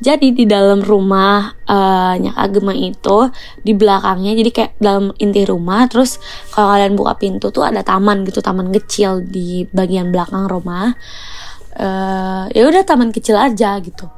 jadi 0.00 0.32
di 0.32 0.48
dalam 0.48 0.80
rumah 0.80 1.52
uh, 1.68 2.16
Nyak 2.16 2.32
Agema 2.32 2.72
itu 2.72 3.28
di 3.60 3.76
belakangnya 3.76 4.32
jadi 4.32 4.50
kayak 4.50 4.72
dalam 4.80 5.12
inti 5.20 5.44
rumah 5.44 5.84
terus 5.92 6.16
kalau 6.56 6.72
kalian 6.72 6.96
buka 6.96 7.20
pintu 7.20 7.52
tuh 7.52 7.68
ada 7.68 7.84
taman 7.84 8.24
gitu 8.24 8.40
taman 8.40 8.72
kecil 8.72 9.20
di 9.20 9.68
bagian 9.68 10.08
belakang 10.08 10.48
rumah. 10.48 10.96
Uh, 11.76 12.48
ya 12.56 12.64
udah 12.64 12.82
taman 12.82 13.12
kecil 13.12 13.36
aja 13.36 13.76
gitu. 13.84 14.08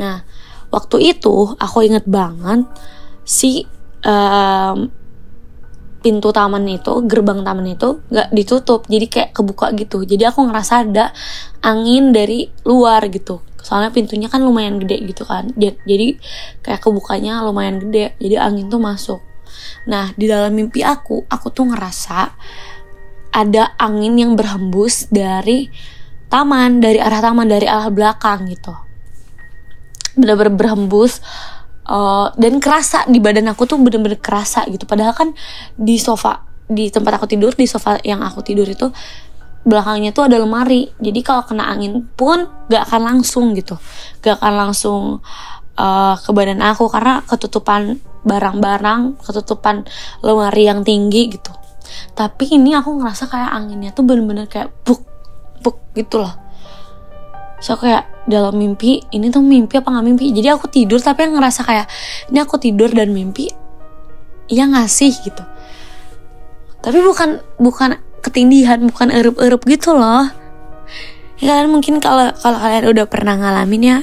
Nah 0.00 0.24
waktu 0.72 1.12
itu 1.12 1.52
aku 1.60 1.84
inget 1.84 2.08
banget 2.08 2.64
si 3.28 3.68
um, 4.08 4.88
pintu 5.98 6.30
taman 6.30 6.62
itu 6.70 7.02
gerbang 7.04 7.42
taman 7.42 7.74
itu 7.74 8.02
nggak 8.10 8.28
ditutup. 8.30 8.86
Jadi 8.86 9.06
kayak 9.10 9.30
kebuka 9.34 9.74
gitu. 9.74 10.06
Jadi 10.06 10.22
aku 10.26 10.46
ngerasa 10.46 10.86
ada 10.86 11.10
angin 11.62 12.14
dari 12.14 12.46
luar 12.66 13.06
gitu. 13.10 13.42
Soalnya 13.58 13.90
pintunya 13.90 14.30
kan 14.30 14.40
lumayan 14.40 14.78
gede 14.78 15.02
gitu 15.04 15.26
kan. 15.26 15.50
Jadi 15.58 16.16
kayak 16.62 16.80
kebukanya 16.80 17.42
lumayan 17.42 17.82
gede. 17.82 18.14
Jadi 18.22 18.34
angin 18.38 18.70
tuh 18.70 18.80
masuk. 18.80 19.20
Nah 19.90 20.14
di 20.14 20.30
dalam 20.30 20.54
mimpi 20.54 20.84
aku 20.86 21.26
aku 21.26 21.50
tuh 21.50 21.68
ngerasa 21.68 22.18
ada 23.34 23.76
angin 23.76 24.16
yang 24.16 24.32
berhembus 24.38 25.10
dari 25.12 25.68
taman 26.28 26.80
dari 26.80 27.00
arah 27.00 27.20
taman 27.20 27.48
dari 27.48 27.66
arah 27.66 27.90
belakang 27.92 28.48
gitu. 28.48 28.72
Bener-bener 30.18 30.54
berhembus 30.54 31.20
uh, 31.88 32.28
dan 32.36 32.60
kerasa 32.60 33.08
di 33.08 33.18
badan 33.18 33.48
aku 33.50 33.64
tuh 33.64 33.80
bener-bener 33.80 34.20
kerasa 34.20 34.68
gitu. 34.68 34.84
Padahal 34.84 35.16
kan 35.16 35.32
di 35.74 35.96
sofa 35.96 36.44
di 36.68 36.92
tempat 36.92 37.16
aku 37.16 37.26
tidur 37.26 37.56
di 37.56 37.64
sofa 37.64 37.96
yang 38.04 38.20
aku 38.20 38.44
tidur 38.44 38.68
itu 38.68 38.92
belakangnya 39.64 40.12
tuh 40.12 40.28
ada 40.28 40.36
lemari. 40.38 40.92
Jadi 41.00 41.20
kalau 41.24 41.42
kena 41.48 41.66
angin 41.66 42.04
pun 42.14 42.46
gak 42.68 42.92
akan 42.92 43.00
langsung 43.16 43.56
gitu. 43.56 43.80
Gak 44.20 44.38
akan 44.38 44.54
langsung 44.68 45.00
uh, 45.80 46.14
ke 46.20 46.30
badan 46.30 46.60
aku. 46.60 46.86
Karena 46.92 47.24
ketutupan 47.24 47.98
barang-barang 48.22 49.24
ketutupan 49.24 49.88
lemari 50.20 50.68
yang 50.68 50.84
tinggi 50.84 51.32
gitu. 51.32 51.52
Tapi 52.12 52.52
ini 52.52 52.76
aku 52.76 53.00
ngerasa 53.00 53.32
kayak 53.32 53.50
anginnya 53.50 53.90
tuh 53.96 54.04
bener-bener 54.04 54.44
kayak 54.44 54.68
buk 54.84 55.00
buk 55.58 55.80
gitu 55.96 56.22
loh 56.22 56.47
so 57.58 57.74
kayak 57.74 58.06
dalam 58.28 58.54
mimpi 58.54 59.02
ini 59.10 59.32
tuh 59.32 59.42
mimpi 59.42 59.80
apa 59.80 59.88
nggak 59.88 60.06
mimpi? 60.06 60.30
Jadi 60.30 60.48
aku 60.52 60.66
tidur 60.70 61.00
tapi 61.00 61.26
ngerasa 61.26 61.64
kayak 61.64 61.86
ini 62.30 62.38
aku 62.38 62.60
tidur 62.60 62.92
dan 62.92 63.10
mimpi 63.10 63.48
iya 64.48 64.64
ngasih 64.64 65.12
gitu. 65.24 65.44
Tapi 66.80 66.98
bukan 67.04 67.40
bukan 67.60 68.00
ketindihan 68.24 68.80
bukan 68.88 69.12
erup-erup 69.12 69.62
gitu 69.68 69.94
loh. 69.94 70.26
Ya 71.38 71.54
kalian 71.54 71.70
mungkin 71.70 72.02
kalau 72.02 72.34
kalau 72.34 72.58
kalian 72.58 72.84
udah 72.90 73.06
pernah 73.06 73.38
ngalamin 73.38 73.82
ya 73.84 73.98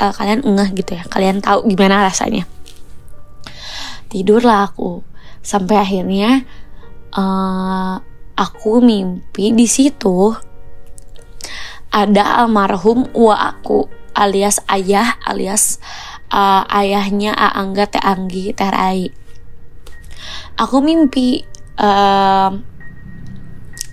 uh, 0.00 0.12
kalian 0.14 0.42
ngeh 0.42 0.70
gitu 0.78 0.96
ya. 0.98 1.04
Kalian 1.06 1.44
tahu 1.44 1.68
gimana 1.68 2.02
rasanya. 2.02 2.48
Tidurlah 4.08 4.72
aku. 4.72 5.04
Sampai 5.44 5.78
akhirnya 5.78 6.42
uh, 7.14 7.96
aku 8.34 8.80
mimpi 8.82 9.52
di 9.54 9.66
situ 9.68 10.34
ada 11.88 12.44
almarhum 12.44 13.08
wa 13.16 13.34
aku 13.54 13.88
alias 14.12 14.60
ayah 14.68 15.16
alias 15.24 15.80
uh, 16.32 16.64
ayahnya 16.68 17.32
Aangga 17.32 17.88
Teh 17.88 18.02
Anggi 18.02 18.52
Teh 18.52 18.68
Rai. 18.68 19.08
Aku 20.58 20.82
mimpi 20.82 21.46
uh, 21.78 22.50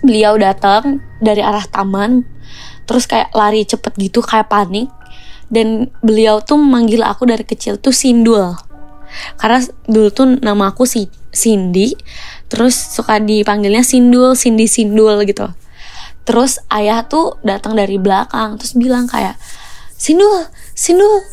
beliau 0.02 0.34
datang 0.36 1.00
dari 1.22 1.40
arah 1.40 1.64
taman 1.64 2.26
terus 2.86 3.06
kayak 3.06 3.34
lari 3.34 3.66
cepet 3.66 3.92
gitu 3.96 4.20
kayak 4.20 4.50
panik. 4.50 4.90
Dan 5.46 5.94
beliau 6.02 6.42
tuh 6.42 6.58
manggil 6.58 7.06
aku 7.06 7.22
dari 7.22 7.46
kecil 7.46 7.78
tuh 7.78 7.94
Sindul. 7.94 8.58
Karena 9.38 9.62
dulu 9.86 10.10
tuh 10.10 10.26
nama 10.42 10.74
aku 10.74 10.82
si 10.82 11.06
Cindy 11.30 11.94
terus 12.48 12.74
suka 12.74 13.20
dipanggilnya 13.20 13.84
Sindul 13.84 14.32
Cindy 14.32 14.64
Sindul 14.64 15.20
gitu 15.28 15.52
terus 16.26 16.58
ayah 16.74 17.06
tuh 17.06 17.38
datang 17.46 17.78
dari 17.78 17.96
belakang 17.96 18.58
terus 18.58 18.74
bilang 18.74 19.06
kayak 19.06 19.38
Sindul 19.96 20.50
Sindul 20.76 21.24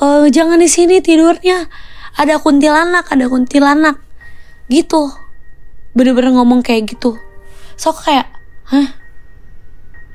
uh, 0.00 0.26
jangan 0.32 0.58
di 0.58 0.66
sini 0.66 0.98
tidurnya. 0.98 1.68
Ada 2.16 2.42
kuntilanak 2.42 3.06
ada 3.12 3.28
kuntilanak. 3.30 4.00
Gitu. 4.66 5.12
Bener-bener 5.94 6.34
ngomong 6.34 6.64
kayak 6.64 6.96
gitu. 6.96 7.14
So 7.76 7.94
kayak 7.94 8.26
hah? 8.66 8.98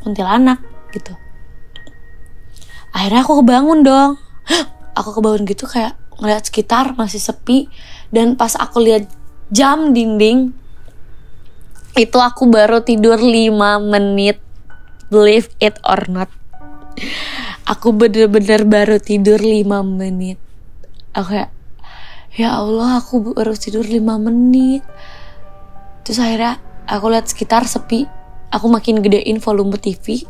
Kuntilanak? 0.04 0.60
Gitu. 0.92 1.14
Akhirnya 2.92 3.22
aku 3.24 3.46
kebangun 3.46 3.86
dong. 3.86 4.12
Aku 4.96 5.12
kebangun 5.12 5.44
gitu 5.44 5.68
kayak 5.68 6.00
ngeliat 6.24 6.48
sekitar 6.48 6.96
masih 6.96 7.20
sepi. 7.20 7.68
Dan 8.16 8.40
pas 8.40 8.56
aku 8.56 8.80
lihat 8.80 9.12
jam 9.52 9.92
dinding 9.92 10.56
itu 11.96 12.18
aku 12.20 12.52
baru 12.52 12.84
tidur 12.84 13.20
5 13.20 13.56
menit 13.80 14.40
believe 15.08 15.52
it 15.64 15.80
or 15.88 16.04
not. 16.12 16.28
Aku 17.66 17.96
bener-bener 17.96 18.68
baru 18.68 19.00
tidur 19.02 19.40
5 19.42 19.66
menit. 19.84 20.38
Aku 21.16 21.32
kayak 21.32 21.52
ya 22.36 22.60
Allah 22.60 23.00
aku 23.00 23.34
baru 23.34 23.56
tidur 23.56 23.88
5 23.88 24.00
menit. 24.20 24.84
Terus 26.06 26.20
akhirnya 26.22 26.62
aku 26.86 27.06
lihat 27.10 27.26
sekitar 27.32 27.66
sepi 27.66 28.06
aku 28.54 28.70
makin 28.70 29.02
gedein 29.02 29.42
volume 29.42 29.76
TV 29.76 30.24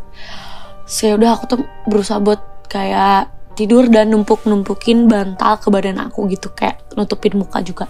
saya 0.85 1.17
udah 1.17 1.29
aku 1.35 1.43
tuh 1.49 1.61
berusaha 1.89 2.21
buat 2.21 2.69
kayak 2.69 3.29
tidur 3.57 3.87
dan 3.89 4.13
numpuk-numpukin 4.13 5.09
bantal 5.09 5.57
ke 5.59 5.67
badan 5.69 5.97
aku 6.01 6.29
gitu 6.29 6.51
kayak 6.53 6.81
nutupin 6.93 7.37
muka 7.37 7.61
juga 7.61 7.89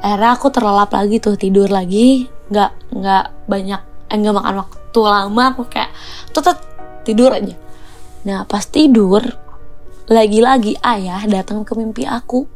akhirnya 0.00 0.30
aku 0.32 0.48
terlelap 0.48 0.90
lagi 0.96 1.20
tuh 1.20 1.36
tidur 1.36 1.68
lagi. 1.68 2.26
Nggak 2.50 2.70
nggak 2.96 3.24
banyak 3.46 3.80
eh 4.10 4.18
makan 4.18 4.54
waktu 4.64 5.00
lama. 5.04 5.42
Aku 5.54 5.68
kayak 5.68 5.92
tetap 6.32 6.56
tidur 7.04 7.30
aja. 7.36 7.54
Nah 8.24 8.44
pas 8.48 8.64
tidur 8.64 9.22
lagi-lagi 10.10 10.74
ayah 10.82 11.22
datang 11.28 11.62
ke 11.62 11.72
mimpi 11.76 12.08
aku. 12.08 12.48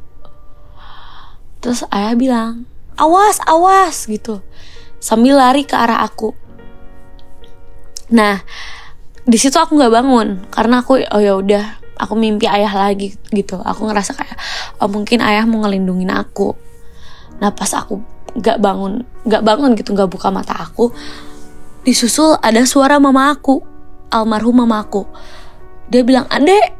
Terus 1.63 1.87
ayah 1.93 2.17
bilang 2.17 2.69
awas 2.97 3.39
awas 3.45 4.09
gitu. 4.09 4.41
Sambil 4.99 5.37
lari 5.37 5.69
ke 5.69 5.77
arah 5.77 6.01
aku. 6.03 6.33
Nah 8.13 8.41
di 9.25 9.39
situ 9.39 9.57
aku 9.61 9.77
nggak 9.77 9.95
bangun. 9.95 10.29
Karena 10.49 10.81
aku 10.81 11.01
oh 11.01 11.21
ya 11.21 11.37
udah 11.37 11.65
aku 12.01 12.17
mimpi 12.19 12.49
ayah 12.49 12.73
lagi 12.73 13.15
gitu. 13.31 13.61
Aku 13.61 13.87
ngerasa 13.87 14.17
kayak 14.17 14.37
oh 14.81 14.89
mungkin 14.91 15.23
ayah 15.23 15.47
mau 15.47 15.63
ngelindungin 15.63 16.11
aku 16.11 16.74
nah 17.45 17.53
pas 17.53 17.69
aku 17.77 18.01
nggak 18.41 18.57
bangun 18.57 19.05
nggak 19.29 19.43
bangun 19.45 19.77
gitu 19.77 19.93
nggak 19.93 20.09
buka 20.09 20.33
mata 20.33 20.57
aku 20.57 20.89
disusul 21.85 22.41
ada 22.41 22.65
suara 22.65 22.97
mama 22.97 23.29
aku 23.29 23.75
almarhum 24.15 24.63
mama 24.63 24.79
aku. 24.79 25.03
Dia 25.91 26.07
bilang 26.07 26.31
adek 26.31 26.71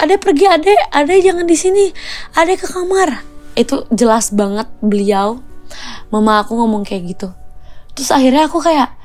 adek 0.00 0.18
pergi 0.18 0.48
adek 0.48 0.80
adek 0.88 1.18
jangan 1.20 1.44
di 1.44 1.56
sini 1.56 1.84
adek 2.32 2.64
ke 2.64 2.68
kamar. 2.72 3.20
Itu 3.52 3.84
jelas 3.92 4.32
banget 4.32 4.66
beliau. 4.80 5.44
Mama 6.08 6.40
aku 6.40 6.56
ngomong 6.56 6.88
kayak 6.88 7.16
gitu. 7.16 7.28
Terus 7.92 8.08
akhirnya 8.08 8.48
aku 8.48 8.64
kayak 8.64 8.96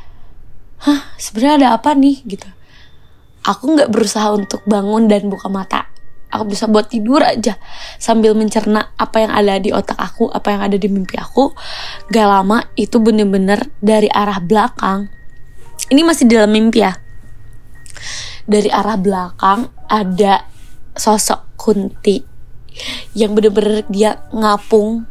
hah 0.87 0.99
sebenarnya 1.19 1.67
ada 1.67 1.69
apa 1.75 1.91
nih? 1.91 2.23
Gitu. 2.23 2.47
Aku 3.43 3.75
nggak 3.75 3.91
berusaha 3.91 4.31
untuk 4.31 4.63
bangun 4.63 5.11
dan 5.11 5.27
buka 5.27 5.51
mata 5.51 5.87
aku 6.31 6.53
bisa 6.53 6.67
buat 6.67 6.91
tidur 6.91 7.23
aja. 7.23 7.55
Sambil 7.97 8.35
mencerna 8.35 8.91
apa 8.99 9.23
yang 9.23 9.31
ada 9.31 9.59
di 9.59 9.71
otak 9.71 9.97
aku 9.97 10.27
apa 10.31 10.53
yang 10.53 10.61
ada 10.67 10.77
di 10.79 10.87
mimpi 10.91 11.15
aku. 11.19 11.51
Gak 12.11 12.27
lama 12.27 12.63
itu 12.75 12.99
bener-bener 12.99 13.71
dari 13.79 14.11
arah 14.11 14.39
belakang. 14.43 15.07
Ini 15.87 16.01
masih 16.03 16.27
dalam 16.27 16.51
mimpi 16.51 16.83
ya? 16.83 16.93
Dari 18.47 18.71
arah 18.71 18.99
belakang 18.99 19.71
ada 19.87 20.47
sosok 20.97 21.55
kunti 21.59 22.23
yang 23.17 23.33
bener-bener 23.33 23.83
dia 23.89 24.21
ngapung 24.31 25.07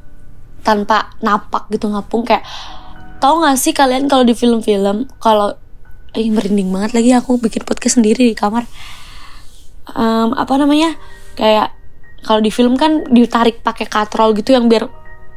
tanpa 0.62 1.16
napak 1.24 1.68
gitu 1.72 1.88
ngapung. 1.88 2.24
Kayak 2.24 2.44
tau 3.20 3.40
gak 3.40 3.56
sih 3.56 3.72
kalian 3.72 4.08
kalau 4.08 4.24
di 4.24 4.36
film-film 4.36 5.08
kalau 5.20 5.56
Ih 6.16 6.32
merinding 6.32 6.72
banget 6.72 6.96
lagi 6.96 7.12
aku 7.12 7.36
bikin 7.36 7.60
podcast 7.68 8.00
sendiri 8.00 8.24
di 8.24 8.32
kamar 8.32 8.64
um, 9.94 10.34
apa 10.34 10.54
namanya 10.58 10.96
kayak 11.38 11.70
kalau 12.26 12.42
di 12.42 12.50
film 12.50 12.74
kan 12.74 13.06
ditarik 13.06 13.62
pakai 13.62 13.86
katrol 13.86 14.34
gitu 14.34 14.50
yang 14.56 14.66
biar 14.66 14.90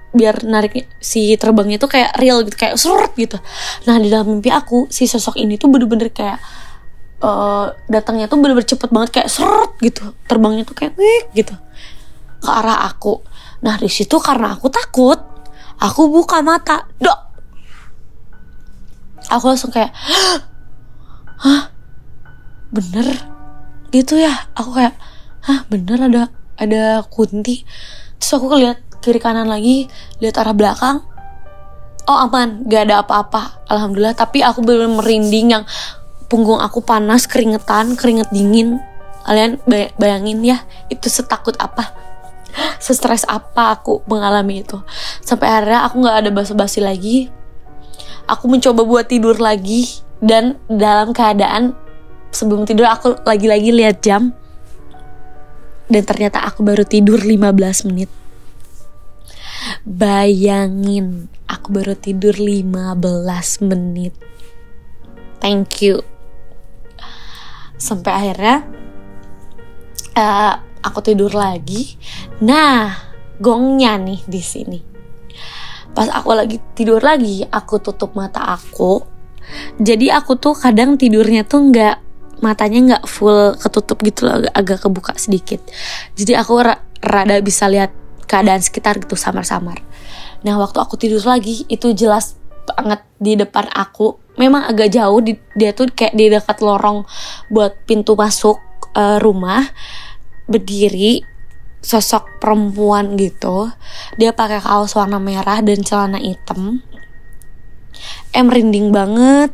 biar 0.09 0.41
narik 0.41 0.89
si 0.97 1.37
terbangnya 1.37 1.77
tuh 1.77 1.91
kayak 1.91 2.17
real 2.17 2.41
gitu 2.41 2.57
kayak 2.57 2.81
surut 2.81 3.13
gitu. 3.13 3.37
Nah 3.85 4.01
di 4.01 4.09
dalam 4.09 4.25
mimpi 4.25 4.49
aku 4.49 4.89
si 4.89 5.05
sosok 5.05 5.37
ini 5.37 5.61
tuh 5.61 5.69
bener-bener 5.69 6.09
kayak 6.09 6.41
uh, 7.21 7.69
datangnya 7.85 8.25
tuh 8.25 8.41
bener-bener 8.41 8.65
cepet 8.65 8.89
banget 8.89 9.21
kayak 9.21 9.29
surut 9.29 9.77
gitu. 9.77 10.17
Terbangnya 10.25 10.65
tuh 10.65 10.73
kayak 10.73 10.97
wih 10.97 11.29
gitu 11.37 11.53
ke 12.41 12.49
arah 12.49 12.89
aku. 12.89 13.21
Nah 13.61 13.77
di 13.77 13.91
situ 13.91 14.17
karena 14.17 14.57
aku 14.57 14.73
takut 14.73 15.21
aku 15.77 16.09
buka 16.09 16.41
mata 16.41 16.89
dok. 16.97 17.19
Aku 19.29 19.45
langsung 19.45 19.69
kayak 19.69 19.93
hah? 21.37 21.69
Bener 22.73 23.38
gitu 23.89 24.17
ya. 24.17 24.49
Aku 24.55 24.73
kayak 24.73 24.95
hah 25.45 25.65
bener 25.69 25.99
ada 26.09 26.23
ada 26.59 27.03
kunti. 27.07 27.63
Terus 28.19 28.31
aku 28.35 28.51
lihat 28.57 28.79
kiri 28.99 29.19
kanan 29.21 29.47
lagi 29.47 29.87
lihat 30.19 30.37
arah 30.39 30.55
belakang. 30.55 31.03
Oh 32.09 32.17
aman 32.25 32.65
gak 32.65 32.89
ada 32.89 33.05
apa-apa 33.05 33.63
alhamdulillah. 33.69 34.17
Tapi 34.17 34.41
aku 34.41 34.65
bener 34.65 34.89
merinding 34.89 35.59
yang 35.59 35.63
punggung 36.29 36.61
aku 36.61 36.81
panas 36.85 37.25
keringetan 37.25 37.95
keringet 37.95 38.29
dingin. 38.29 38.81
Kalian 39.25 39.61
bayangin 39.97 40.41
ya 40.41 40.57
itu 40.89 41.05
setakut 41.05 41.53
apa? 41.61 41.93
Sestres 42.83 43.25
apa 43.29 43.77
aku 43.77 44.01
mengalami 44.09 44.65
itu? 44.65 44.81
Sampai 45.21 45.53
akhirnya 45.53 45.85
aku 45.85 45.95
nggak 46.01 46.17
ada 46.25 46.29
basa-basi 46.33 46.81
lagi. 46.81 47.29
Aku 48.29 48.45
mencoba 48.45 48.85
buat 48.85 49.09
tidur 49.09 49.41
lagi 49.41 49.89
dan 50.21 50.61
dalam 50.69 51.13
keadaan 51.13 51.73
sebelum 52.29 52.65
tidur 52.65 52.87
aku 52.89 53.21
lagi-lagi 53.25 53.69
lihat 53.73 54.01
jam. 54.01 54.33
Dan 55.89 56.05
ternyata 56.05 56.45
aku 56.45 56.61
baru 56.61 56.85
tidur 56.85 57.17
15 57.17 57.89
menit. 57.89 58.09
Bayangin 59.83 61.27
aku 61.49 61.73
baru 61.73 61.97
tidur 61.97 62.37
15 62.37 63.65
menit. 63.65 64.13
Thank 65.41 65.81
you. 65.81 66.05
Sampai 67.79 68.11
akhirnya 68.11 68.67
uh, 70.13 70.53
aku 70.85 70.99
tidur 71.01 71.33
lagi. 71.33 71.97
Nah 72.43 72.93
gongnya 73.39 73.97
nih 73.97 74.21
di 74.29 74.41
sini. 74.43 74.79
Pas 75.95 76.05
aku 76.11 76.37
lagi 76.37 76.61
tidur 76.77 77.01
lagi 77.01 77.41
aku 77.49 77.81
tutup 77.81 78.13
mata 78.13 78.45
aku. 78.45 79.01
Jadi 79.81 80.13
aku 80.13 80.37
tuh 80.37 80.53
kadang 80.53 80.93
tidurnya 80.99 81.41
tuh 81.41 81.73
nggak 81.73 82.08
matanya 82.39 82.79
nggak 82.95 83.03
full 83.07 83.55
ketutup 83.59 83.99
gitu 84.03 84.27
loh 84.27 84.43
agak, 84.43 84.53
agak 84.55 84.77
kebuka 84.85 85.13
sedikit. 85.15 85.61
Jadi 86.15 86.33
aku 86.35 86.59
ra 86.59 86.79
rada 86.99 87.39
bisa 87.39 87.67
lihat 87.71 87.91
keadaan 88.29 88.61
sekitar 88.61 89.01
gitu 89.01 89.17
samar-samar. 89.17 89.81
Nah 90.45 90.55
waktu 90.61 90.77
aku 90.79 90.95
tidur 90.95 91.23
lagi 91.25 91.65
itu 91.67 91.91
jelas 91.95 92.37
banget 92.69 93.01
di 93.17 93.33
depan 93.35 93.65
aku. 93.73 94.21
Memang 94.39 94.71
agak 94.71 94.95
jauh 94.95 95.19
di, 95.19 95.35
dia 95.57 95.75
tuh 95.75 95.91
kayak 95.91 96.15
di 96.15 96.31
dekat 96.31 96.63
lorong 96.63 97.03
buat 97.51 97.75
pintu 97.83 98.15
masuk 98.15 98.61
uh, 98.95 99.19
rumah. 99.19 99.67
Berdiri 100.47 101.21
sosok 101.83 102.39
perempuan 102.39 103.19
gitu. 103.19 103.71
Dia 104.15 104.31
pakai 104.31 104.63
kaos 104.63 104.95
warna 104.95 105.19
merah 105.19 105.59
dan 105.59 105.83
celana 105.83 106.19
hitam. 106.19 106.83
Em 108.31 108.45
merinding 108.47 108.93
banget 108.93 109.51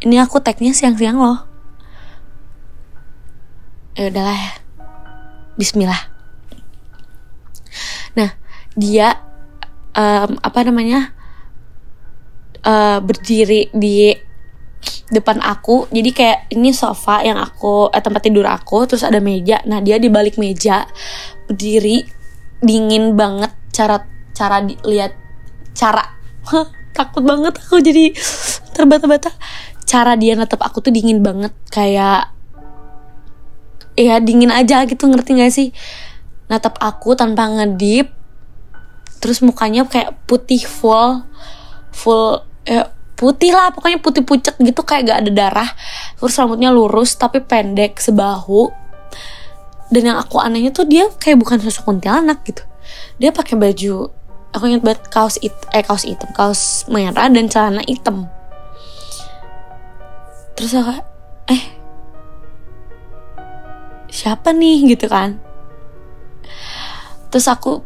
ini 0.00 0.16
aku 0.16 0.40
tagnya 0.40 0.72
siang-siang 0.72 1.20
loh. 1.20 1.44
Ya 3.96 4.08
udahlah 4.08 4.36
ya. 4.36 4.52
Bismillah. 5.60 6.02
Nah 8.16 8.32
dia 8.72 9.20
um, 9.92 10.40
apa 10.40 10.60
namanya 10.64 11.12
uh, 12.64 12.98
berdiri 13.04 13.68
di 13.76 14.16
depan 15.12 15.44
aku. 15.44 15.84
Jadi 15.92 16.10
kayak 16.16 16.48
ini 16.56 16.72
sofa 16.72 17.20
yang 17.20 17.36
aku 17.36 17.92
eh, 17.92 18.00
tempat 18.00 18.24
tidur 18.24 18.48
aku 18.48 18.88
terus 18.88 19.04
ada 19.04 19.20
meja. 19.20 19.60
Nah 19.68 19.84
dia 19.84 20.00
di 20.00 20.08
balik 20.08 20.40
meja 20.40 20.88
berdiri 21.44 22.08
dingin 22.64 23.20
banget. 23.20 23.52
Cara 23.68 24.00
cara 24.32 24.64
lihat 24.64 25.12
cara. 25.76 26.16
Takut 26.96 27.22
banget 27.22 27.54
aku 27.54 27.78
jadi 27.78 28.10
terbata-bata 28.74 29.30
cara 29.86 30.14
dia 30.14 30.36
natap 30.38 30.62
aku 30.62 30.80
tuh 30.84 30.92
dingin 30.94 31.20
banget 31.20 31.52
kayak 31.68 32.30
ya 33.98 34.16
dingin 34.22 34.48
aja 34.54 34.86
gitu 34.86 35.10
ngerti 35.10 35.30
gak 35.36 35.52
sih? 35.52 35.68
Natap 36.46 36.78
aku 36.80 37.14
tanpa 37.14 37.46
ngedip 37.50 38.10
terus 39.20 39.44
mukanya 39.44 39.84
kayak 39.84 40.16
putih 40.24 40.64
full 40.64 41.20
full 41.92 42.40
ya, 42.64 42.88
putih 43.20 43.52
lah 43.52 43.68
pokoknya 43.68 44.00
putih 44.00 44.24
pucet 44.24 44.56
gitu 44.56 44.80
kayak 44.86 45.10
gak 45.10 45.18
ada 45.26 45.30
darah. 45.30 45.70
Terus 46.16 46.34
rambutnya 46.38 46.70
lurus 46.72 47.18
tapi 47.18 47.44
pendek 47.44 48.00
sebahu. 48.00 48.72
Dan 49.90 50.14
yang 50.14 50.18
aku 50.22 50.38
anehnya 50.38 50.70
tuh 50.70 50.86
dia 50.86 51.10
kayak 51.18 51.42
bukan 51.42 51.58
sosok 51.58 51.90
kuntilanak 51.90 52.46
gitu. 52.46 52.62
Dia 53.18 53.34
pakai 53.34 53.58
baju 53.58 54.20
aku 54.50 54.64
ingat 54.66 54.82
banget 54.82 55.02
kaos 55.10 55.38
it 55.42 55.54
eh 55.70 55.82
kaos 55.82 56.02
hitam 56.02 56.30
kaos 56.34 56.86
merah 56.90 57.30
dan 57.30 57.46
celana 57.46 57.82
hitam 57.86 58.26
terus 60.60 60.76
aku 60.76 60.92
eh 61.48 61.62
siapa 64.12 64.52
nih? 64.52 64.92
Gitu 64.92 65.08
kan. 65.08 65.40
Terus 67.32 67.48
aku 67.48 67.80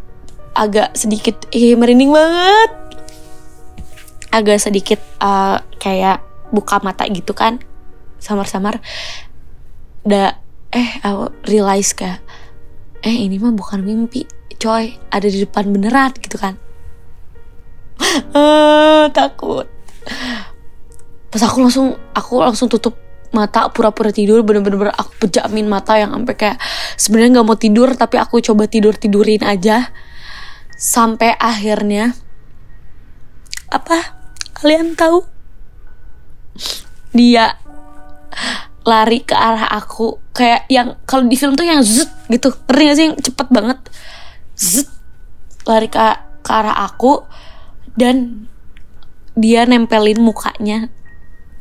agak 0.59 0.99
sedikit 0.99 1.47
eh 1.55 1.79
merinding 1.79 2.11
banget. 2.11 2.71
Agak 4.35 4.59
sedikit 4.59 4.99
uh, 5.23 5.63
kayak 5.79 6.19
buka 6.51 6.83
mata 6.83 7.07
gitu 7.07 7.31
kan. 7.31 7.63
Samar-samar. 8.19 8.83
Da 10.03 10.35
eh 10.75 10.99
aku 11.07 11.31
realize 11.47 11.95
kayak 11.95 12.19
eh 13.07 13.15
ini 13.15 13.39
mah 13.39 13.55
bukan 13.55 13.87
mimpi 13.87 14.27
coy. 14.59 14.99
Ada 15.15 15.31
di 15.31 15.47
depan 15.47 15.71
beneran 15.71 16.11
gitu 16.19 16.43
kan. 16.43 16.59
Uh, 18.35 19.07
takut 19.17 19.74
pas 21.35 21.43
aku 21.51 21.67
langsung 21.67 21.99
aku 22.15 22.39
langsung 22.39 22.71
tutup 22.71 22.95
mata 23.35 23.67
pura-pura 23.75 24.15
tidur 24.15 24.47
bener-bener 24.47 24.95
aku 24.95 25.27
pejamin 25.27 25.67
mata 25.67 25.99
yang 25.99 26.15
sampai 26.15 26.39
kayak 26.39 26.59
sebenarnya 26.95 27.43
nggak 27.43 27.49
mau 27.51 27.59
tidur 27.59 27.91
tapi 27.99 28.23
aku 28.23 28.39
coba 28.39 28.71
tidur 28.71 28.95
tidurin 28.95 29.43
aja. 29.43 29.91
Sampai 30.79 31.35
akhirnya 31.35 32.15
apa? 33.67 34.15
Kalian 34.55 34.95
tahu? 34.95 35.27
Dia 37.11 37.59
lari 38.87 39.27
ke 39.27 39.35
arah 39.35 39.67
aku 39.75 40.23
kayak 40.31 40.71
yang 40.71 40.95
kalau 41.03 41.27
di 41.27 41.35
film 41.35 41.59
tuh 41.59 41.67
yang 41.67 41.83
zut 41.83 42.11
gitu 42.31 42.55
ngerti 42.71 42.83
gak 42.87 42.95
sih? 42.95 43.05
Yang 43.11 43.15
cepet 43.27 43.49
banget. 43.51 43.79
Zut 44.55 44.87
lari 45.67 45.91
ke, 45.91 45.99
ke 46.47 46.51
arah 46.55 46.87
aku 46.87 47.27
dan 47.99 48.47
dia 49.35 49.67
nempelin 49.67 50.23
mukanya 50.23 50.87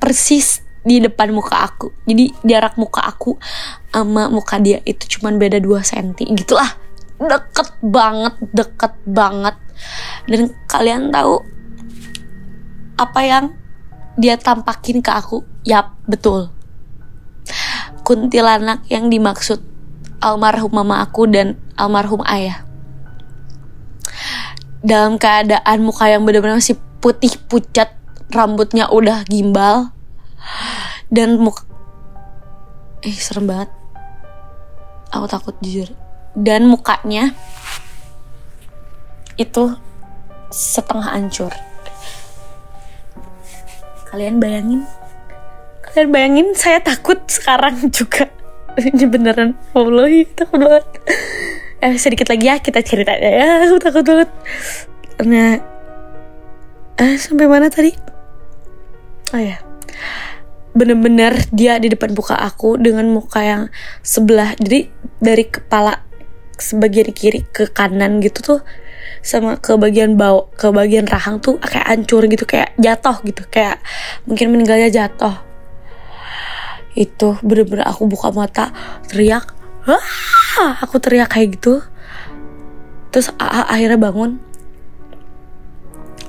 persis 0.04 0.60
di 0.84 1.00
depan 1.00 1.32
muka 1.32 1.64
aku. 1.64 1.96
Jadi 2.04 2.36
jarak 2.44 2.76
muka 2.76 3.00
aku 3.08 3.40
sama 3.88 4.28
muka 4.28 4.60
dia 4.60 4.84
itu 4.84 5.08
cuman 5.16 5.40
beda 5.40 5.64
2 5.64 5.80
cm 5.80 6.36
gitulah. 6.36 6.76
Deket 7.24 7.80
banget 7.80 8.36
deket 8.52 8.94
banget. 9.08 9.56
Dan 10.28 10.52
kalian 10.68 11.08
tahu 11.08 11.40
apa 13.00 13.20
yang 13.24 13.56
dia 14.20 14.36
tampakin 14.36 15.00
ke 15.00 15.12
aku? 15.16 15.48
Yap 15.64 15.96
betul. 16.04 16.52
Kuntilanak 18.04 18.84
yang 18.92 19.08
dimaksud 19.08 19.64
almarhum 20.20 20.76
mama 20.76 21.00
aku 21.00 21.32
dan 21.32 21.56
almarhum 21.80 22.20
ayah. 22.28 22.68
Dalam 24.84 25.16
keadaan 25.16 25.80
muka 25.80 26.12
yang 26.12 26.28
benar-benar 26.28 26.60
masih 26.60 26.76
putih 27.00 27.32
pucat 27.48 28.03
rambutnya 28.32 28.88
udah 28.88 29.26
gimbal. 29.28 29.92
Dan 31.12 31.42
muka 31.42 31.68
eh 33.04 33.16
serem 33.20 33.52
banget. 33.52 33.70
Aku 35.12 35.28
takut 35.28 35.56
jujur. 35.60 35.92
Dan 36.34 36.66
mukanya 36.66 37.36
itu 39.38 39.78
setengah 40.50 41.14
hancur. 41.14 41.54
Kalian 44.10 44.40
bayangin. 44.40 44.82
Kalian 45.86 46.10
bayangin 46.10 46.48
saya 46.58 46.82
takut 46.82 47.22
sekarang 47.30 47.92
juga. 47.94 48.30
Ini 48.80 49.06
beneran 49.06 49.54
wallahi 49.78 50.26
takut 50.34 50.64
banget. 50.64 50.86
Eh 51.84 52.00
sedikit 52.00 52.32
lagi 52.32 52.46
ya 52.48 52.58
kita 52.58 52.80
cerita 52.82 53.14
ya. 53.14 53.68
Aku 53.70 53.78
takut 53.78 54.06
banget. 54.06 54.30
Nah 55.28 55.62
eh 56.98 57.16
sampai 57.18 57.50
mana 57.50 57.74
tadi 57.74 58.13
oh 59.34 59.42
ya? 59.42 59.58
Bener-bener 60.74 61.38
dia 61.54 61.78
di 61.78 61.90
depan 61.90 62.14
muka 62.14 62.38
aku 62.38 62.78
dengan 62.78 63.06
muka 63.10 63.42
yang 63.42 63.64
sebelah 64.02 64.58
jadi 64.58 64.90
dari 65.22 65.46
kepala 65.50 66.02
sebagian 66.58 67.10
kiri 67.14 67.46
ke 67.50 67.70
kanan 67.70 68.22
gitu 68.22 68.40
tuh 68.42 68.60
sama 69.26 69.58
ke 69.60 69.76
bagian 69.76 70.16
bawah 70.16 70.48
ke 70.54 70.70
bagian 70.70 71.08
rahang 71.10 71.40
tuh 71.40 71.60
kayak 71.60 71.88
hancur 71.90 72.24
gitu 72.28 72.46
kayak 72.48 72.76
jatuh 72.80 73.20
gitu 73.26 73.44
kayak 73.50 73.82
mungkin 74.30 74.54
meninggalnya 74.54 74.90
jatuh. 74.90 75.36
Itu 76.94 77.42
bener-bener 77.42 77.86
aku 77.90 78.06
buka 78.06 78.30
mata 78.30 78.70
teriak 79.10 79.50
Wah! 79.84 80.80
aku 80.80 80.96
teriak 81.02 81.28
kayak 81.28 81.60
gitu. 81.60 81.84
Terus 83.12 83.30
akhirnya 83.38 84.00
bangun. 84.00 84.40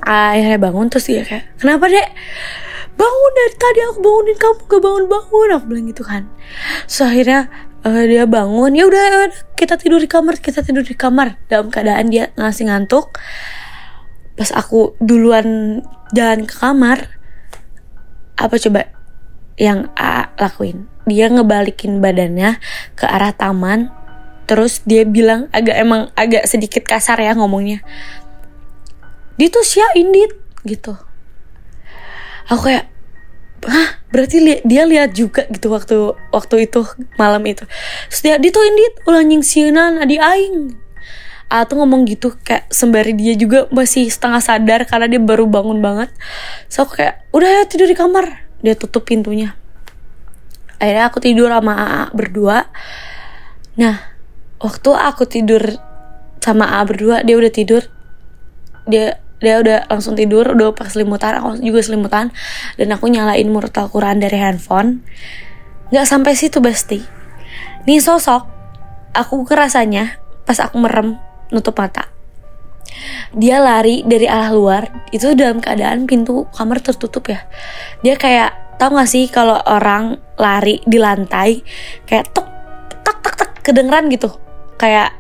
Akhirnya 0.04 0.58
bangun 0.60 0.92
terus 0.92 1.08
dia 1.08 1.24
kayak 1.24 1.48
kenapa 1.56 1.88
dek 1.88 2.08
bangun 2.94 3.33
dari 3.35 3.54
tadi 3.59 3.80
aku 3.90 3.98
bangunin 4.00 4.37
kamu 4.38 4.61
gak 4.70 4.83
bangun 4.83 5.04
bangun 5.11 5.48
aku 5.54 5.64
bilang 5.70 5.87
gitu 5.90 6.02
kan. 6.07 6.22
So 6.87 7.07
akhirnya 7.07 7.50
uh, 7.83 8.04
dia 8.07 8.24
bangun. 8.24 8.72
Ya 8.74 8.85
udah 8.87 9.30
kita 9.59 9.78
tidur 9.78 9.98
di 10.00 10.09
kamar 10.11 10.38
kita 10.38 10.62
tidur 10.62 10.83
di 10.87 10.94
kamar. 10.94 11.38
Dalam 11.50 11.68
keadaan 11.68 12.11
dia 12.11 12.30
ngasih 12.38 12.70
ngantuk. 12.70 13.18
Pas 14.35 14.50
aku 14.50 14.98
duluan 14.98 15.78
jalan 16.11 16.46
ke 16.46 16.54
kamar 16.59 17.07
apa 18.35 18.54
coba 18.59 18.90
yang 19.54 19.90
A 19.94 20.35
lakuin? 20.38 20.90
Dia 21.07 21.30
ngebalikin 21.30 22.02
badannya 22.02 22.59
ke 22.98 23.07
arah 23.07 23.35
taman. 23.35 23.90
Terus 24.44 24.85
dia 24.85 25.09
bilang 25.09 25.48
agak 25.57 25.76
emang 25.78 26.12
agak 26.18 26.44
sedikit 26.44 26.85
kasar 26.85 27.16
ya 27.22 27.33
ngomongnya. 27.33 27.80
Dia 29.40 29.48
tuh 29.50 29.64
sia 29.66 29.87
indit 29.96 30.37
gitu 30.62 30.94
aku 32.48 32.70
kayak 32.70 32.94
Hah, 33.64 33.96
berarti 34.12 34.44
li 34.44 34.54
dia 34.61 34.85
lihat 34.85 35.16
juga 35.16 35.48
gitu 35.48 35.72
waktu 35.72 35.96
waktu 36.28 36.68
itu 36.68 36.85
malam 37.16 37.40
itu. 37.48 37.64
Terus 38.12 38.20
dia 38.20 38.37
dituin 38.37 38.76
dit 38.76 38.94
ulah 39.09 39.24
nyingsieunan 39.24 40.04
adi 40.04 40.20
aing. 40.20 40.76
Atau 41.48 41.80
ngomong 41.80 42.04
gitu 42.04 42.37
kayak 42.44 42.68
sembari 42.68 43.16
dia 43.16 43.33
juga 43.40 43.64
masih 43.72 44.04
setengah 44.12 44.44
sadar 44.44 44.85
karena 44.85 45.09
dia 45.09 45.20
baru 45.20 45.48
bangun 45.48 45.80
banget. 45.80 46.12
So 46.68 46.85
aku 46.85 47.00
kayak 47.00 47.24
udah 47.33 47.48
ya 47.48 47.62
tidur 47.64 47.88
di 47.88 47.96
kamar. 47.96 48.44
Dia 48.61 48.76
tutup 48.76 49.09
pintunya. 49.09 49.57
Akhirnya 50.76 51.09
aku 51.09 51.24
tidur 51.24 51.48
sama 51.48 51.72
AA 51.72 52.02
berdua. 52.12 52.68
Nah, 53.80 53.96
waktu 54.61 54.90
aku 54.92 55.24
tidur 55.24 55.80
sama 56.44 56.68
AA 56.68 56.83
berdua, 56.85 57.16
dia 57.24 57.37
udah 57.40 57.52
tidur. 57.52 57.83
Dia 58.85 59.23
dia 59.42 59.61
udah 59.61 59.79
langsung 59.90 60.14
tidur 60.14 60.55
udah 60.55 60.73
pas 60.73 60.90
selimutan 60.92 61.38
aku 61.38 61.59
juga 61.61 61.81
selimutan. 61.83 62.31
Dan 62.79 62.94
aku 62.94 63.11
nyalain 63.11 63.47
murid 63.51 63.75
Al-Quran 63.75 64.23
dari 64.23 64.38
handphone. 64.38 65.03
Nggak 65.90 66.07
sampai 66.07 66.33
situ 66.38 66.59
besti. 66.62 67.03
Nih 67.85 68.01
sosok 68.01 68.49
aku 69.14 69.44
kerasanya 69.44 70.18
pas 70.49 70.59
aku 70.61 70.81
merem 70.81 71.20
nutup 71.53 71.77
mata. 71.77 72.09
Dia 73.35 73.59
lari 73.59 74.07
dari 74.07 74.31
arah 74.31 74.55
luar 74.55 75.11
itu 75.11 75.35
dalam 75.35 75.59
keadaan 75.59 76.07
pintu 76.07 76.47
kamar 76.55 76.79
tertutup 76.81 77.27
ya. 77.27 77.42
Dia 78.01 78.14
kayak 78.14 78.79
tau 78.79 78.94
gak 78.94 79.11
sih 79.11 79.31
kalau 79.31 79.59
orang 79.66 80.18
lari 80.35 80.83
di 80.83 80.99
lantai 80.99 81.62
kayak 82.07 82.31
tok 82.35 82.47
tak 83.03 83.18
tak 83.23 83.35
tak 83.38 83.51
kedengeran 83.62 84.11
gitu. 84.11 84.31
Kayak 84.79 85.14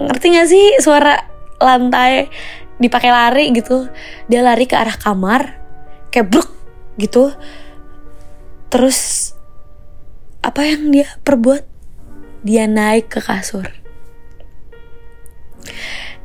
ngerti 0.00 0.26
gak 0.36 0.48
sih 0.48 0.64
suara 0.80 1.20
lantai 1.60 2.28
dipakai 2.76 3.10
lari 3.12 3.52
gitu. 3.52 3.88
Dia 4.28 4.40
lari 4.44 4.64
ke 4.68 4.76
arah 4.76 4.96
kamar 4.96 5.56
kayak 6.12 6.28
bruk 6.32 6.50
gitu. 7.00 7.32
Terus 8.72 9.32
apa 10.42 10.62
yang 10.66 10.92
dia 10.92 11.08
perbuat? 11.24 11.64
Dia 12.46 12.70
naik 12.70 13.10
ke 13.10 13.20
kasur. 13.20 13.66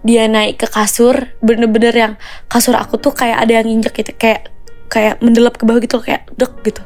Dia 0.01 0.25
naik 0.25 0.61
ke 0.61 0.67
kasur 0.69 1.33
bener-bener 1.41 1.93
yang 1.93 2.13
kasur 2.49 2.73
aku 2.73 2.97
tuh 2.97 3.13
kayak 3.13 3.41
ada 3.41 3.61
yang 3.61 3.69
injek 3.69 4.01
gitu 4.01 4.13
kayak 4.17 4.49
kayak 4.89 5.21
mendelap 5.21 5.57
ke 5.57 5.63
bawah 5.65 5.81
gitu 5.81 6.01
kayak 6.01 6.29
dek 6.37 6.53
gitu. 6.65 6.81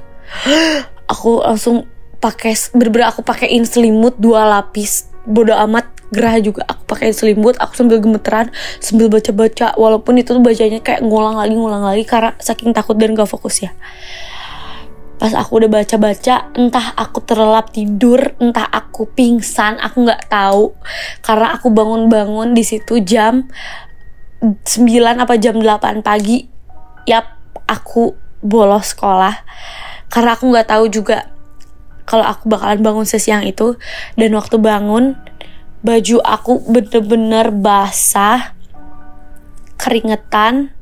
Aku 1.11 1.45
langsung 1.45 1.87
pakai 2.17 2.57
bener-bener 2.73 3.05
aku 3.05 3.21
pakein 3.21 3.61
selimut 3.69 4.17
dua 4.17 4.49
lapis 4.49 5.13
bodo 5.25 5.53
amat 5.53 5.89
gerah 6.13 6.37
juga. 6.39 6.63
Aku 6.69 6.85
pakai 6.85 7.11
selimut 7.11 7.57
aku 7.57 7.73
sambil 7.75 7.99
gemeteran 7.99 8.53
sambil 8.79 9.09
baca-baca. 9.09 9.73
Walaupun 9.75 10.21
itu 10.21 10.33
tuh 10.33 10.41
bacanya 10.41 10.79
kayak 10.81 11.01
ngulang 11.01 11.37
lagi 11.37 11.55
ngulang 11.57 11.83
lagi 11.83 12.03
karena 12.05 12.37
saking 12.37 12.71
takut 12.71 12.95
dan 12.95 13.17
gak 13.17 13.29
fokus 13.29 13.65
ya. 13.65 13.73
Pas 15.15 15.31
aku 15.31 15.63
udah 15.63 15.71
baca-baca 15.71 16.51
entah 16.59 16.91
aku 16.99 17.23
terlelap 17.23 17.71
tidur 17.71 18.35
entah 18.37 18.67
aku 18.67 19.07
pingsan 19.15 19.79
aku 19.79 20.05
nggak 20.05 20.27
tahu. 20.27 20.75
Karena 21.23 21.55
aku 21.55 21.71
bangun-bangun 21.71 22.51
di 22.51 22.63
situ 22.67 22.99
jam 23.01 23.47
9 24.43 24.61
apa 25.17 25.33
jam 25.39 25.57
8 25.57 26.03
pagi 26.03 26.45
yap 27.07 27.39
aku 27.65 28.13
bolos 28.43 28.91
sekolah. 28.91 29.33
Karena 30.11 30.35
aku 30.35 30.51
nggak 30.51 30.67
tahu 30.69 30.85
juga 30.91 31.34
kalau 32.05 32.25
aku 32.25 32.47
bakalan 32.49 32.85
bangun 32.85 33.05
sesiang 33.05 33.43
itu 33.45 33.77
dan 34.15 34.31
waktu 34.37 34.61
bangun 34.61 35.17
baju 35.85 36.17
aku 36.25 36.61
bener-bener 36.65 37.53
basah 37.53 38.53
keringetan 39.77 40.73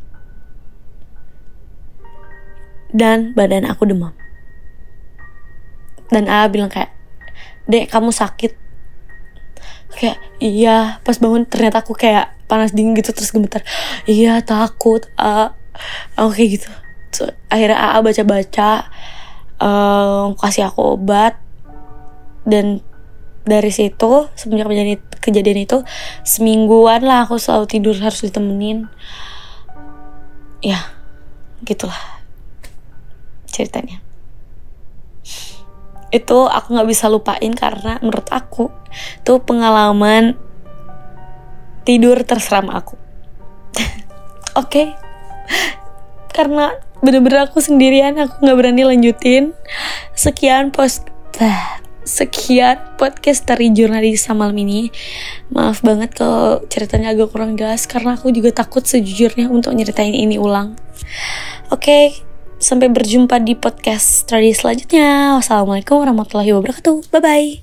dan 2.94 3.34
badan 3.34 3.66
aku 3.66 3.90
demam. 3.90 4.14
Dan 6.14 6.30
A 6.30 6.46
bilang 6.48 6.70
kayak 6.70 6.94
dek 7.66 7.90
kamu 7.90 8.14
sakit. 8.14 8.54
Kayak 9.98 10.22
iya. 10.38 11.02
Pas 11.02 11.18
bangun 11.18 11.50
ternyata 11.50 11.82
aku 11.82 11.98
kayak 11.98 12.38
panas 12.46 12.72
dingin 12.72 12.94
gitu 12.94 13.12
terus 13.12 13.34
gemetar. 13.34 13.66
Iya 14.06 14.46
takut 14.46 15.10
A. 15.18 15.58
Aku 16.16 16.30
kayak 16.38 16.62
gitu. 16.62 16.70
So, 17.14 17.30
akhirnya 17.50 17.78
A 17.82 17.98
baca-baca 18.00 18.94
um, 19.64 20.36
kasih 20.36 20.68
aku 20.68 21.00
obat. 21.00 21.40
Dan 22.44 22.84
dari 23.48 23.72
situ 23.72 24.28
semenjak 24.36 24.68
kejadian, 24.68 25.00
kejadian 25.24 25.60
itu 25.64 25.78
semingguan 26.28 27.04
lah 27.08 27.24
aku 27.24 27.40
selalu 27.40 27.72
tidur 27.72 27.96
harus 27.96 28.20
ditemenin. 28.20 28.92
Ya 30.60 30.92
gitulah 31.64 32.00
ceritanya. 33.48 34.04
Itu 36.12 36.46
aku 36.52 36.76
nggak 36.76 36.90
bisa 36.92 37.08
lupain 37.08 37.52
karena 37.56 37.98
menurut 38.04 38.28
aku 38.30 38.70
itu 39.24 39.34
pengalaman 39.44 40.36
tidur 41.88 42.20
terseram 42.28 42.68
aku. 42.72 42.96
Oke? 44.60 44.68
Okay. 44.68 44.88
karena 46.34 46.74
bener-bener 47.04 47.46
aku 47.46 47.60
sendirian 47.60 48.16
aku 48.16 48.42
nggak 48.42 48.58
berani 48.58 48.88
lanjutin. 48.88 49.52
Sekian 50.16 50.72
post 50.72 51.12
sekian 52.04 52.80
podcast 53.00 53.48
dari 53.48 53.72
jurnalis 53.76 54.28
malam 54.32 54.56
ini. 54.56 54.92
Maaf 55.52 55.84
banget 55.84 56.16
kalau 56.16 56.64
ceritanya 56.72 57.12
agak 57.12 57.32
kurang 57.36 57.60
jelas 57.60 57.84
karena 57.86 58.16
aku 58.16 58.32
juga 58.32 58.56
takut 58.56 58.84
sejujurnya 58.84 59.52
untuk 59.52 59.76
nyeritain 59.76 60.16
ini 60.16 60.40
ulang. 60.40 60.80
Oke 61.72 61.84
okay, 61.84 62.04
sampai 62.60 62.88
berjumpa 62.88 63.40
di 63.44 63.60
podcast 63.60 64.28
story 64.28 64.56
selanjutnya. 64.56 65.36
Wassalamualaikum 65.40 66.00
warahmatullahi 66.00 66.56
wabarakatuh. 66.56 67.12
Bye 67.12 67.22
bye 67.24 67.63